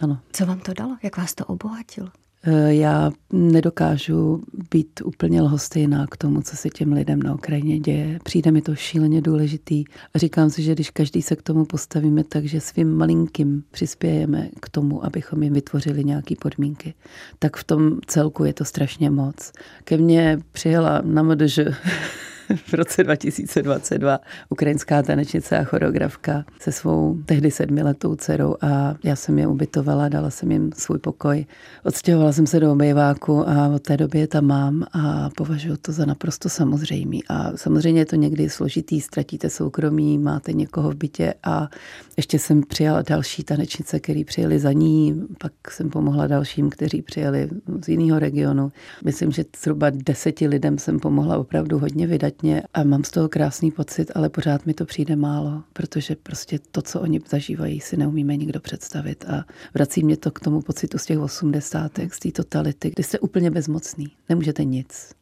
Ano. 0.00 0.18
Co 0.32 0.46
vám 0.46 0.60
to 0.60 0.74
dalo? 0.74 0.96
Jak 1.02 1.16
vás 1.16 1.34
to 1.34 1.44
obohatilo? 1.44 2.08
Eh, 2.44 2.74
já 2.74 3.10
nedokážu 3.32 4.42
být 4.70 5.00
úplně 5.04 5.42
lhostejná 5.42 6.06
k 6.06 6.16
tomu, 6.16 6.42
co 6.42 6.56
se 6.56 6.68
těm 6.68 6.92
lidem 6.92 7.22
na 7.22 7.34
Ukrajině 7.34 7.80
děje. 7.80 8.18
Přijde 8.24 8.50
mi 8.50 8.62
to 8.62 8.74
šíleně 8.74 9.20
důležitý 9.20 9.84
a 10.14 10.18
říkám 10.18 10.50
si, 10.50 10.62
že 10.62 10.74
když 10.74 10.90
každý 10.90 11.22
se 11.22 11.36
k 11.36 11.42
tomu 11.42 11.64
postavíme 11.64 12.24
tak, 12.24 12.44
že 12.44 12.60
svým 12.60 12.96
malinkým 12.96 13.64
přispějeme 13.70 14.48
k 14.60 14.68
tomu, 14.68 15.04
abychom 15.04 15.42
jim 15.42 15.52
vytvořili 15.52 16.04
nějaké 16.04 16.34
podmínky, 16.40 16.94
tak 17.38 17.56
v 17.56 17.64
tom 17.64 17.98
celku 18.06 18.44
je 18.44 18.54
to 18.54 18.64
strašně 18.64 19.10
moc. 19.10 19.52
Ke 19.84 19.96
mně 19.96 20.38
přijela 20.52 21.02
na 21.04 21.22
MDŽ 21.22 21.58
v 22.66 22.74
roce 22.74 23.04
2022 23.04 24.20
ukrajinská 24.48 25.02
tanečnice 25.02 25.58
a 25.58 25.64
choreografka 25.64 26.44
se 26.60 26.72
svou 26.72 27.18
tehdy 27.26 27.50
sedmiletou 27.50 28.16
dcerou 28.16 28.56
a 28.60 28.94
já 29.04 29.16
jsem 29.16 29.38
je 29.38 29.46
ubytovala, 29.46 30.08
dala 30.08 30.30
jsem 30.30 30.52
jim 30.52 30.70
svůj 30.76 30.98
pokoj. 30.98 31.46
Odstěhovala 31.84 32.32
jsem 32.32 32.46
se 32.46 32.60
do 32.60 32.72
obejváku 32.72 33.48
a 33.48 33.68
od 33.68 33.82
té 33.82 33.96
doby 33.96 34.18
je 34.18 34.26
tam 34.26 34.46
mám 34.46 34.84
a 34.92 35.30
považuji 35.36 35.76
to 35.76 35.92
za 35.92 36.04
naprosto 36.04 36.48
samozřejmý. 36.48 37.24
A 37.28 37.56
samozřejmě 37.56 38.00
je 38.00 38.06
to 38.06 38.16
někdy 38.16 38.50
složitý, 38.50 39.00
ztratíte 39.00 39.50
soukromí, 39.50 40.18
máte 40.18 40.52
někoho 40.52 40.90
v 40.90 40.94
bytě 40.94 41.34
a 41.42 41.68
ještě 42.16 42.38
jsem 42.38 42.62
přijala 42.62 43.02
další 43.02 43.44
tanečnice, 43.44 44.00
který 44.00 44.24
přijeli 44.24 44.58
za 44.58 44.72
ní, 44.72 45.26
pak 45.38 45.52
jsem 45.70 45.90
pomohla 45.90 46.26
dalším, 46.26 46.70
kteří 46.70 47.02
přijeli 47.02 47.48
z 47.84 47.88
jiného 47.88 48.18
regionu. 48.18 48.72
Myslím, 49.04 49.32
že 49.32 49.44
zhruba 49.62 49.90
deseti 49.90 50.48
lidem 50.48 50.78
jsem 50.78 51.00
pomohla 51.00 51.38
opravdu 51.38 51.78
hodně 51.78 52.06
vydat 52.06 52.41
špatně 52.42 52.62
a 52.74 52.84
mám 52.84 53.04
z 53.04 53.10
toho 53.10 53.28
krásný 53.28 53.70
pocit, 53.70 54.10
ale 54.14 54.28
pořád 54.28 54.66
mi 54.66 54.74
to 54.74 54.84
přijde 54.84 55.16
málo, 55.16 55.62
protože 55.72 56.16
prostě 56.16 56.58
to, 56.70 56.82
co 56.82 57.00
oni 57.00 57.20
zažívají, 57.28 57.80
si 57.80 57.96
neumíme 57.96 58.36
nikdo 58.36 58.60
představit 58.60 59.24
a 59.28 59.44
vrací 59.74 60.04
mě 60.04 60.16
to 60.16 60.30
k 60.30 60.40
tomu 60.40 60.62
pocitu 60.62 60.98
z 60.98 61.06
těch 61.06 61.18
osmdesátek, 61.18 62.14
z 62.14 62.18
té 62.18 62.32
totality, 62.32 62.90
kdy 62.90 63.02
jste 63.02 63.18
úplně 63.18 63.50
bezmocný, 63.50 64.06
nemůžete 64.28 64.64
nic. 64.64 65.14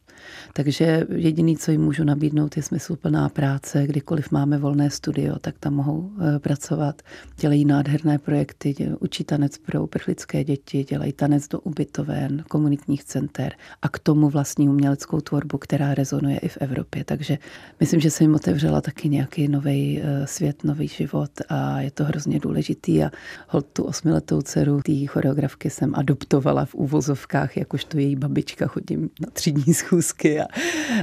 Takže 0.53 1.07
jediný, 1.15 1.57
co 1.57 1.71
jim 1.71 1.81
můžu 1.81 2.03
nabídnout, 2.03 2.57
je 2.57 2.63
smysluplná 2.63 3.29
práce. 3.29 3.87
Kdykoliv 3.87 4.31
máme 4.31 4.57
volné 4.57 4.89
studio, 4.89 5.39
tak 5.39 5.55
tam 5.59 5.73
mohou 5.73 6.11
eh, 6.35 6.39
pracovat. 6.39 7.01
Dělají 7.39 7.65
nádherné 7.65 8.19
projekty, 8.19 8.75
učí 8.99 9.23
tanec 9.23 9.57
pro 9.57 9.83
uprchlické 9.83 10.43
děti, 10.43 10.83
dělají 10.83 11.13
tanec 11.13 11.47
do 11.47 11.59
ubytoven, 11.59 12.43
komunitních 12.47 13.03
center 13.03 13.53
a 13.81 13.89
k 13.89 13.99
tomu 13.99 14.29
vlastní 14.29 14.69
uměleckou 14.69 15.21
tvorbu, 15.21 15.57
která 15.57 15.93
rezonuje 15.93 16.37
i 16.37 16.47
v 16.47 16.57
Evropě. 16.57 17.03
Takže 17.03 17.37
myslím, 17.79 17.99
že 17.99 18.11
se 18.11 18.23
jim 18.23 18.35
otevřela 18.35 18.81
taky 18.81 19.09
nějaký 19.09 19.47
nový 19.47 20.01
eh, 20.03 20.27
svět, 20.27 20.63
nový 20.63 20.87
život 20.87 21.31
a 21.49 21.81
je 21.81 21.91
to 21.91 22.03
hrozně 22.03 22.39
důležitý. 22.39 23.03
A 23.03 23.11
hold 23.47 23.65
tu 23.73 23.83
osmiletou 23.83 24.41
dceru 24.41 24.81
té 24.81 25.05
choreografky 25.07 25.69
jsem 25.69 25.95
adoptovala 25.95 26.65
v 26.65 26.75
úvozovkách, 26.75 27.57
jakožto 27.57 27.97
její 27.97 28.15
babička, 28.15 28.67
chodím 28.67 29.09
na 29.21 29.27
třídní 29.33 29.73
schůzky 29.73 30.10
česky 30.11 30.41
a 30.41 30.45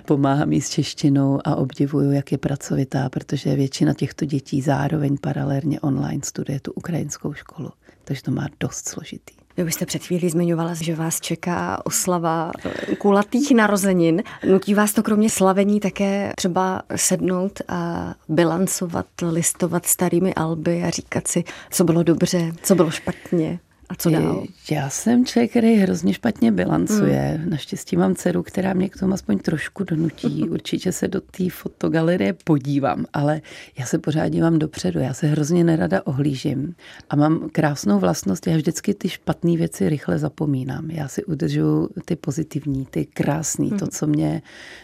pomáhám 0.05 0.53
jí 0.53 0.61
s 0.61 0.71
češtinou 0.71 1.41
a 1.45 1.57
obdivuju, 1.57 2.13
jak 2.13 2.33
je 2.33 2.39
pracovitá, 2.39 3.09
protože 3.09 3.55
většina 3.55 3.95
těchto 3.95 4.25
dětí 4.25 4.63
zároveň 4.63 5.19
paralelně 5.21 5.81
online 5.81 6.23
studuje 6.25 6.61
tu 6.61 6.73
ukrajinskou 6.73 7.33
školu. 7.35 7.71
Takže 8.05 8.23
to 8.23 8.31
má 8.31 8.47
dost 8.61 8.89
složitý. 8.89 9.35
Vy 9.57 9.65
byste 9.65 9.87
před 9.87 10.03
chvílí 10.05 10.31
zmiňovala, 10.31 10.75
že 10.75 10.95
vás 10.95 11.21
čeká 11.21 11.87
oslava 11.87 12.53
kulatých 12.99 13.51
narozenin. 13.55 14.23
Nutí 14.51 14.75
vás 14.75 14.93
to 14.93 15.03
kromě 15.03 15.31
slavení 15.31 15.81
také 15.81 16.33
třeba 16.37 16.83
sednout 16.97 17.63
a 17.69 18.15
bilancovat, 18.29 19.07
listovat 19.31 19.87
starými 19.87 20.35
alby 20.35 20.83
a 20.83 20.91
říkat 20.91 21.29
si, 21.29 21.45
co 21.71 21.85
bylo 21.85 22.03
dobře, 22.03 22.53
co 22.63 22.75
bylo 22.75 22.91
špatně? 22.91 23.59
A 23.89 23.95
co 23.95 24.11
dál? 24.11 24.45
Já 24.71 24.91
jsem 24.91 25.27
člověk, 25.27 25.51
který 25.51 25.75
hrozně 25.75 26.15
špatně 26.15 26.53
bilancuje. 26.53 27.39
Hmm. 27.41 27.51
Naštěstí 27.51 27.97
mám 27.97 28.15
dceru, 28.15 28.43
která 28.43 28.73
mě 28.73 28.89
k 28.89 28.97
tomu 28.97 29.15
aspoň 29.15 29.39
trošku 29.39 29.85
donutí. 29.85 30.49
Určitě 30.51 30.93
se 30.93 31.09
do 31.09 31.21
té 31.21 31.51
fotogalerie 31.51 32.33
podívám, 32.45 33.05
ale 33.13 33.41
já 33.79 33.87
se 33.87 33.99
pořád 33.99 34.29
dívám 34.29 34.59
dopředu. 34.59 35.01
Já 35.01 35.15
se 35.15 35.27
hrozně 35.27 35.65
nerada 35.65 36.07
ohlížím. 36.07 36.75
A 37.11 37.17
mám 37.17 37.49
krásnou 37.53 37.99
vlastnost, 37.99 38.47
já 38.47 38.57
vždycky 38.57 38.95
ty 38.95 39.09
špatné 39.09 39.57
věci 39.57 39.89
rychle 39.89 40.19
zapomínám. 40.19 40.91
Já 40.91 41.09
si 41.09 41.25
udržu 41.25 41.89
ty 42.05 42.17
pozitivní, 42.17 42.87
ty 42.91 43.07
krásné, 43.07 43.67
hmm. 43.67 43.79
to, 43.79 43.87
co 43.87 44.07
mě 44.07 44.43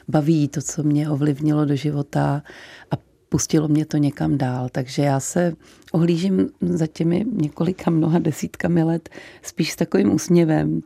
baví, 0.08 0.48
to, 0.48 0.62
co 0.62 0.82
mě 0.82 1.10
ovlivnilo 1.10 1.64
do 1.64 1.76
života 1.76 2.42
a 2.90 3.13
pustilo 3.34 3.68
mě 3.68 3.86
to 3.86 3.96
někam 3.96 4.38
dál. 4.38 4.68
Takže 4.72 5.02
já 5.02 5.20
se 5.20 5.52
ohlížím 5.92 6.48
za 6.60 6.86
těmi 6.86 7.24
několika 7.32 7.90
mnoha 7.90 8.18
desítkami 8.18 8.82
let 8.82 9.08
spíš 9.42 9.72
s 9.72 9.76
takovým 9.76 10.14
úsměvem. 10.14 10.80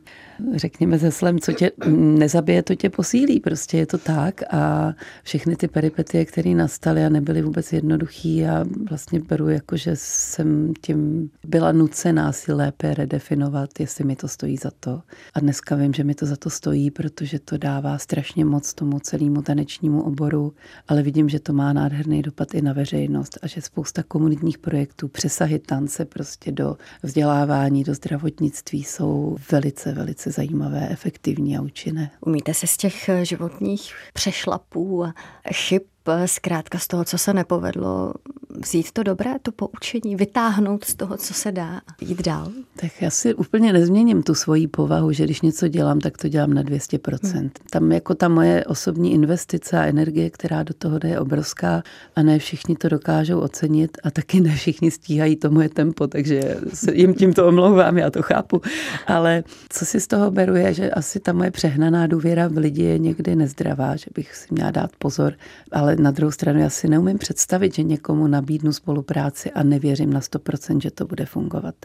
Řekněme 0.55 0.99
se 0.99 1.11
slem, 1.11 1.39
co 1.39 1.53
tě 1.53 1.71
nezabije, 1.95 2.63
to 2.63 2.75
tě 2.75 2.89
posílí. 2.89 3.39
Prostě 3.39 3.77
je 3.77 3.85
to 3.85 3.97
tak 3.97 4.41
a 4.49 4.93
všechny 5.23 5.55
ty 5.55 5.67
peripetie, 5.67 6.25
které 6.25 6.49
nastaly 6.49 7.05
a 7.05 7.09
nebyly 7.09 7.41
vůbec 7.41 7.73
jednoduchý 7.73 8.45
a 8.45 8.65
vlastně 8.89 9.19
beru 9.19 9.49
jako, 9.49 9.77
že 9.77 9.91
jsem 9.93 10.73
tím 10.81 11.29
byla 11.47 11.71
nucená 11.71 12.31
si 12.31 12.53
lépe 12.53 12.93
redefinovat, 12.93 13.69
jestli 13.79 14.05
mi 14.05 14.15
to 14.15 14.27
stojí 14.27 14.57
za 14.57 14.71
to. 14.79 15.01
A 15.33 15.39
dneska 15.39 15.75
vím, 15.75 15.93
že 15.93 16.03
mi 16.03 16.15
to 16.15 16.25
za 16.25 16.35
to 16.35 16.49
stojí, 16.49 16.91
protože 16.91 17.39
to 17.39 17.57
dává 17.57 17.97
strašně 17.97 18.45
moc 18.45 18.73
tomu 18.73 18.99
celému 18.99 19.41
tanečnímu 19.41 20.01
oboru, 20.01 20.53
ale 20.87 21.03
vidím, 21.03 21.29
že 21.29 21.39
to 21.39 21.53
má 21.53 21.73
nádherný 21.73 22.21
dopad 22.21 22.38
i 22.53 22.61
na 22.61 22.73
veřejnost 22.73 23.37
a 23.41 23.47
že 23.47 23.61
spousta 23.61 24.03
komunitních 24.03 24.57
projektů 24.57 25.07
přesahy 25.07 25.59
tance 25.59 26.05
prostě 26.05 26.51
do 26.51 26.77
vzdělávání, 27.03 27.83
do 27.83 27.93
zdravotnictví 27.93 28.83
jsou 28.83 29.37
velice, 29.51 29.93
velice 29.93 30.31
zajímavé, 30.31 30.89
efektivní 30.89 31.57
a 31.57 31.61
účinné. 31.61 32.11
Umíte 32.21 32.53
se 32.53 32.67
z 32.67 32.77
těch 32.77 33.09
životních 33.23 33.93
přešlapů 34.13 35.03
a 35.03 35.13
chyb 35.53 35.81
zkrátka 36.25 36.79
z 36.79 36.87
toho, 36.87 37.05
co 37.05 37.17
se 37.17 37.33
nepovedlo, 37.33 38.13
vzít 38.61 38.91
to 38.91 39.03
dobré, 39.03 39.33
to 39.41 39.51
poučení, 39.51 40.15
vytáhnout 40.15 40.83
z 40.83 40.95
toho, 40.95 41.17
co 41.17 41.33
se 41.33 41.51
dá 41.51 41.81
jít 42.01 42.21
dál? 42.21 42.51
Tak 42.75 43.01
já 43.01 43.09
si 43.09 43.33
úplně 43.33 43.73
nezměním 43.73 44.23
tu 44.23 44.35
svoji 44.35 44.67
povahu, 44.67 45.11
že 45.11 45.23
když 45.23 45.41
něco 45.41 45.67
dělám, 45.67 45.99
tak 45.99 46.17
to 46.17 46.27
dělám 46.27 46.53
na 46.53 46.63
200%. 46.63 47.33
Hmm. 47.33 47.49
Tam 47.69 47.91
jako 47.91 48.15
ta 48.15 48.27
moje 48.27 48.65
osobní 48.65 49.13
investice 49.13 49.79
a 49.79 49.85
energie, 49.85 50.29
která 50.29 50.63
do 50.63 50.73
toho 50.73 50.99
jde, 50.99 51.09
je 51.09 51.19
obrovská 51.19 51.83
a 52.15 52.23
ne 52.23 52.39
všichni 52.39 52.75
to 52.75 52.89
dokážou 52.89 53.39
ocenit 53.39 53.97
a 54.03 54.11
taky 54.11 54.41
ne 54.41 54.55
všichni 54.55 54.91
stíhají 54.91 55.35
to 55.35 55.49
moje 55.49 55.69
tempo, 55.69 56.07
takže 56.07 56.55
jim 56.93 57.13
tím 57.13 57.33
to 57.33 57.47
omlouvám, 57.47 57.97
já 57.97 58.09
to 58.09 58.21
chápu. 58.21 58.61
Ale 59.07 59.43
co 59.69 59.85
si 59.85 59.99
z 59.99 60.07
toho 60.07 60.31
beru 60.31 60.55
je, 60.55 60.73
že 60.73 60.91
asi 60.91 61.19
ta 61.19 61.33
moje 61.33 61.51
přehnaná 61.51 62.07
důvěra 62.07 62.47
v 62.47 62.57
lidi 62.57 62.83
je 62.83 62.99
někdy 62.99 63.35
nezdravá, 63.35 63.95
že 63.95 64.05
bych 64.15 64.35
si 64.35 64.47
měla 64.51 64.71
dát 64.71 64.91
pozor, 64.97 65.33
ale 65.71 65.95
na 65.95 66.11
druhou 66.11 66.31
stranu 66.31 66.59
já 66.59 66.69
si 66.69 66.87
neumím 66.87 67.17
představit, 67.17 67.75
že 67.75 67.83
někomu 67.83 68.27
nabídnu 68.49 68.73
spolupráci 68.73 69.51
a 69.51 69.63
nevěřím 69.63 70.13
na 70.13 70.19
100%, 70.19 70.81
že 70.81 70.91
to 70.91 71.05
bude 71.05 71.25
fungovat. 71.25 71.75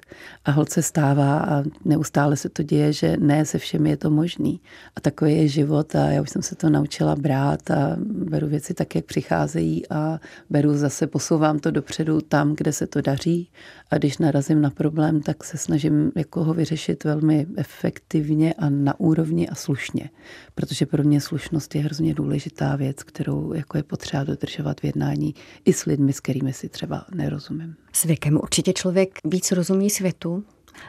A 0.45 0.51
holce 0.51 0.83
stává 0.83 1.39
a 1.39 1.63
neustále 1.85 2.37
se 2.37 2.49
to 2.49 2.63
děje, 2.63 2.93
že 2.93 3.17
ne 3.17 3.45
se 3.45 3.59
všemi 3.59 3.91
je 3.91 3.97
to 3.97 4.11
možný. 4.11 4.61
A 4.97 5.01
takový 5.01 5.37
je 5.37 5.49
život 5.49 5.95
a 5.95 6.11
já 6.11 6.23
už 6.23 6.31
jsem 6.31 6.43
se 6.43 6.55
to 6.55 6.71
naučila 6.71 7.17
brát 7.17 7.71
a 7.71 7.97
beru 8.01 8.47
věci 8.47 8.75
tak, 8.75 8.95
jak 8.95 9.05
přicházejí 9.05 9.91
a 9.91 10.21
beru 10.51 10.77
zase, 10.77 11.07
posouvám 11.07 11.59
to 11.59 11.71
dopředu 11.71 12.21
tam, 12.21 12.57
kde 12.57 12.73
se 12.73 12.87
to 12.87 13.01
daří 13.01 13.51
a 13.91 13.99
když 13.99 14.19
narazím 14.19 14.61
na 14.61 14.71
problém, 14.71 15.21
tak 15.21 15.45
se 15.45 15.59
snažím 15.59 16.13
jako 16.17 16.45
ho 16.45 16.55
vyřešit 16.55 17.05
velmi 17.05 17.47
efektivně 17.57 18.55
a 18.55 18.71
na 18.71 19.01
úrovni 19.01 19.49
a 19.49 19.55
slušně. 19.55 20.11
Protože 20.55 20.87
pro 20.87 21.03
mě 21.03 21.21
slušnost 21.21 21.75
je 21.75 21.81
hrozně 21.81 22.15
důležitá 22.15 22.77
věc, 22.77 23.03
kterou 23.03 23.53
jako 23.53 23.77
je 23.77 23.83
potřeba 23.83 24.25
dodržovat 24.25 24.81
v 24.81 24.85
jednání 24.85 25.35
i 25.65 25.73
s 25.73 25.85
lidmi, 25.85 26.13
s 26.13 26.21
kterými 26.21 26.54
si 26.55 26.69
třeba 26.69 27.05
nerozumím. 27.15 27.77
S 27.93 28.05
věkem 28.05 28.37
určitě 28.43 28.73
člověk 28.73 29.19
víc 29.25 29.53
rozumí 29.53 29.91
světu, 29.91 30.45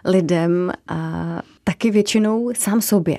lidem 0.06 0.72
a 0.88 1.42
taky 1.64 1.92
většinou 1.92 2.54
sám 2.54 2.82
sobě. 2.82 3.18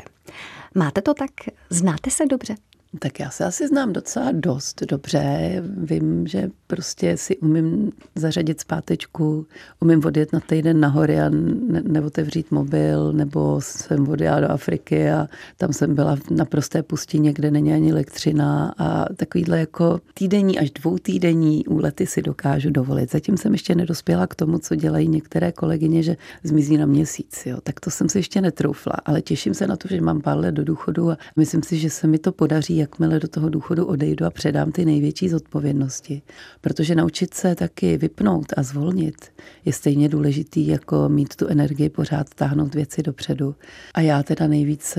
Máte 0.74 1.02
to 1.02 1.14
tak? 1.14 1.30
Znáte 1.70 2.10
se 2.10 2.26
dobře? 2.26 2.54
Tak 2.98 3.20
já 3.20 3.30
se 3.30 3.44
asi 3.44 3.68
znám 3.68 3.92
docela 3.92 4.32
dost 4.32 4.82
dobře. 4.82 5.62
Vím, 5.76 6.26
že 6.26 6.50
prostě 6.66 7.16
si 7.16 7.36
umím 7.36 7.92
zařadit 8.14 8.60
zpátečku, 8.60 9.46
umím 9.80 10.04
odjet 10.04 10.32
na 10.32 10.40
týden 10.40 10.80
na 10.80 10.88
hory 10.88 11.20
a 11.20 11.28
ne- 11.28 11.82
neotevřít 11.82 12.50
mobil, 12.50 13.12
nebo 13.12 13.60
jsem 13.60 14.08
odjela 14.08 14.40
do 14.40 14.50
Afriky 14.50 15.10
a 15.10 15.28
tam 15.56 15.72
jsem 15.72 15.94
byla 15.94 16.16
na 16.30 16.44
prosté 16.44 16.82
pustině, 16.82 17.32
kde 17.32 17.50
není 17.50 17.72
ani 17.72 17.90
elektřina 17.92 18.74
a 18.78 19.14
takovýhle 19.14 19.58
jako 19.58 20.00
týdenní 20.14 20.58
až 20.58 20.70
dvou 20.70 20.98
týdenní 20.98 21.66
úlety 21.66 22.06
si 22.06 22.22
dokážu 22.22 22.70
dovolit. 22.70 23.10
Zatím 23.10 23.36
jsem 23.36 23.52
ještě 23.52 23.74
nedospěla 23.74 24.26
k 24.26 24.34
tomu, 24.34 24.58
co 24.58 24.74
dělají 24.74 25.08
některé 25.08 25.52
kolegyně, 25.52 26.02
že 26.02 26.16
zmizí 26.42 26.76
na 26.76 26.86
měsíc. 26.86 27.42
Jo. 27.46 27.58
Tak 27.62 27.80
to 27.80 27.90
jsem 27.90 28.08
si 28.08 28.18
ještě 28.18 28.40
netroufla, 28.40 28.94
ale 29.04 29.22
těším 29.22 29.54
se 29.54 29.66
na 29.66 29.76
to, 29.76 29.88
že 29.88 30.00
mám 30.00 30.20
pár 30.20 30.38
let 30.38 30.52
do 30.52 30.64
důchodu 30.64 31.10
a 31.10 31.18
myslím 31.36 31.62
si, 31.62 31.78
že 31.78 31.90
se 31.90 32.06
mi 32.06 32.18
to 32.18 32.32
podaří, 32.32 32.76
jakmile 32.86 33.20
do 33.20 33.28
toho 33.28 33.48
důchodu 33.48 33.86
odejdu 33.86 34.26
a 34.26 34.30
předám 34.30 34.72
ty 34.72 34.84
největší 34.84 35.28
zodpovědnosti. 35.28 36.22
Protože 36.60 36.94
naučit 36.94 37.34
se 37.34 37.54
taky 37.54 37.98
vypnout 37.98 38.46
a 38.56 38.62
zvolnit 38.62 39.16
je 39.64 39.72
stejně 39.72 40.08
důležitý, 40.08 40.66
jako 40.66 41.08
mít 41.08 41.36
tu 41.36 41.46
energii 41.46 41.88
pořád 41.88 42.34
táhnout 42.34 42.74
věci 42.74 43.02
dopředu. 43.02 43.54
A 43.94 44.00
já 44.00 44.22
teda 44.22 44.46
nejvíc 44.46 44.98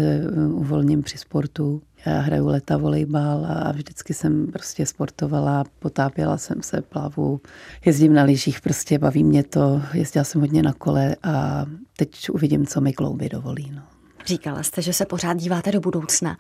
uvolním 0.50 1.04
při 1.04 1.18
sportu. 1.18 1.82
Já 2.06 2.20
hraju 2.20 2.48
leta 2.48 2.78
volejbal 2.78 3.46
a 3.46 3.72
vždycky 3.72 4.14
jsem 4.14 4.48
prostě 4.48 4.86
sportovala, 4.86 5.64
potápěla 5.80 6.38
jsem 6.38 6.62
se, 6.62 6.82
plavu, 6.82 7.42
jezdím 7.86 8.14
na 8.14 8.24
lyžích, 8.24 8.62
prostě 8.62 9.00
baví 9.00 9.24
mě 9.24 9.44
to, 9.44 9.82
jezdila 9.94 10.24
jsem 10.24 10.42
hodně 10.42 10.64
na 10.64 10.74
kole 10.74 11.16
a 11.24 11.66
teď 11.98 12.30
uvidím, 12.30 12.66
co 12.66 12.82
mi 12.82 12.94
klouby 12.94 13.30
dovolí. 13.30 13.72
No. 13.76 13.97
Říkala 14.28 14.64
jste, 14.64 14.82
že 14.82 14.94
se 14.94 15.06
pořád 15.06 15.38
díváte 15.38 15.72
do 15.72 15.80
budoucna. 15.80 16.38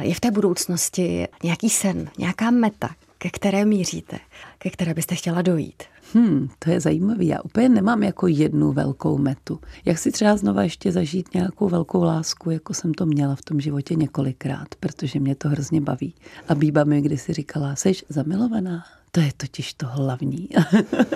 Je 0.00 0.14
v 0.14 0.20
té 0.20 0.30
budoucnosti 0.30 1.28
nějaký 1.42 1.70
sen, 1.70 2.10
nějaká 2.18 2.50
meta, 2.50 2.90
ke 3.18 3.30
které 3.30 3.64
míříte, 3.64 4.18
ke 4.58 4.70
které 4.70 4.94
byste 4.94 5.14
chtěla 5.14 5.42
dojít? 5.42 5.82
Hmm, 6.14 6.48
to 6.58 6.70
je 6.70 6.80
zajímavé. 6.80 7.24
Já 7.24 7.40
úplně 7.42 7.68
nemám 7.68 8.02
jako 8.02 8.26
jednu 8.26 8.72
velkou 8.72 9.18
metu. 9.18 9.60
Jak 9.84 9.98
si 9.98 10.12
třeba 10.12 10.36
znova 10.36 10.62
ještě 10.62 10.92
zažít 10.92 11.34
nějakou 11.34 11.68
velkou 11.68 12.02
lásku, 12.02 12.50
jako 12.50 12.74
jsem 12.74 12.94
to 12.94 13.06
měla 13.06 13.34
v 13.34 13.42
tom 13.42 13.60
životě 13.60 13.94
několikrát, 13.94 14.68
protože 14.80 15.20
mě 15.20 15.34
to 15.34 15.48
hrozně 15.48 15.80
baví. 15.80 16.14
A 16.48 16.54
Bíba 16.54 16.84
mi 16.84 17.02
kdysi 17.02 17.32
říkala, 17.32 17.76
jsi 17.76 17.92
zamilovaná? 18.08 18.84
To 19.14 19.20
je 19.20 19.30
totiž 19.36 19.74
to 19.74 19.86
hlavní. 19.86 20.48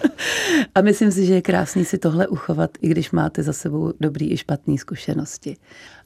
a 0.74 0.80
myslím 0.80 1.12
si, 1.12 1.26
že 1.26 1.34
je 1.34 1.42
krásný 1.42 1.84
si 1.84 1.98
tohle 1.98 2.28
uchovat, 2.28 2.70
i 2.82 2.88
když 2.88 3.10
máte 3.10 3.42
za 3.42 3.52
sebou 3.52 3.92
dobrý 4.00 4.32
i 4.32 4.36
špatné 4.36 4.78
zkušenosti. 4.78 5.56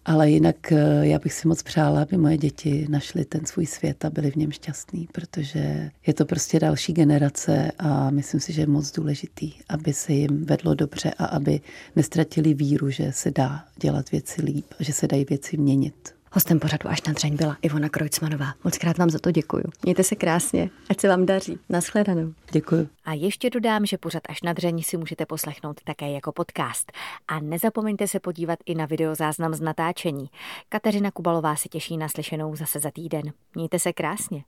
Ale 0.04 0.30
jinak 0.30 0.72
eh, 0.72 1.06
já 1.06 1.18
bych 1.18 1.32
si 1.32 1.48
moc 1.48 1.62
přála, 1.62 2.02
aby 2.02 2.16
moje 2.16 2.36
děti 2.36 2.86
našly 2.90 3.24
ten 3.24 3.46
svůj 3.46 3.66
svět 3.66 4.04
a 4.04 4.10
byli 4.10 4.30
v 4.30 4.36
něm 4.36 4.52
šťastní, 4.52 5.08
protože 5.12 5.90
je 6.06 6.14
to 6.14 6.24
prostě 6.26 6.60
další 6.60 6.92
generace 6.92 7.72
a 7.78 8.10
myslím 8.10 8.40
si, 8.40 8.52
že 8.52 8.62
je 8.62 8.66
moc 8.80 8.92
důležitý, 8.92 9.52
aby 9.68 9.92
se 9.92 10.12
jim 10.12 10.44
vedlo 10.44 10.74
dobře 10.74 11.10
a 11.18 11.24
aby 11.24 11.60
nestratili 11.96 12.54
víru, 12.54 12.90
že 12.90 13.12
se 13.12 13.30
dá 13.30 13.64
dělat 13.80 14.10
věci 14.10 14.42
líp, 14.42 14.66
že 14.80 14.92
se 14.92 15.06
dají 15.06 15.24
věci 15.24 15.56
měnit. 15.56 16.14
Hostem 16.32 16.60
pořadu 16.60 16.88
až 16.88 17.02
na 17.02 17.12
dřeň 17.12 17.36
byla 17.36 17.56
Ivona 17.62 17.88
Krojcmanová. 17.88 18.54
Moc 18.64 18.78
krát 18.78 18.98
vám 18.98 19.10
za 19.10 19.18
to 19.18 19.30
děkuju. 19.30 19.64
Mějte 19.82 20.02
se 20.02 20.16
krásně, 20.16 20.70
ať 20.90 21.00
se 21.00 21.08
vám 21.08 21.26
daří. 21.26 21.58
Naschledanou. 21.68 22.32
Děkuji. 22.52 22.88
A 23.04 23.12
ještě 23.12 23.50
dodám, 23.50 23.86
že 23.86 23.98
pořad 23.98 24.22
až 24.28 24.42
na 24.42 24.52
dřeň 24.52 24.82
si 24.82 24.96
můžete 24.96 25.26
poslechnout 25.26 25.80
také 25.84 26.10
jako 26.10 26.32
podcast. 26.32 26.92
A 27.28 27.40
nezapomeňte 27.40 28.08
se 28.08 28.20
podívat 28.20 28.58
i 28.66 28.74
na 28.74 28.86
videozáznam 28.86 29.54
z 29.54 29.60
natáčení. 29.60 30.30
Kateřina 30.68 31.10
Kubalová 31.10 31.56
se 31.56 31.68
těší 31.68 31.96
na 31.96 32.08
slyšenou 32.08 32.56
zase 32.56 32.80
za 32.80 32.90
týden. 32.90 33.22
Mějte 33.54 33.78
se 33.78 33.92
krásně. 33.92 34.44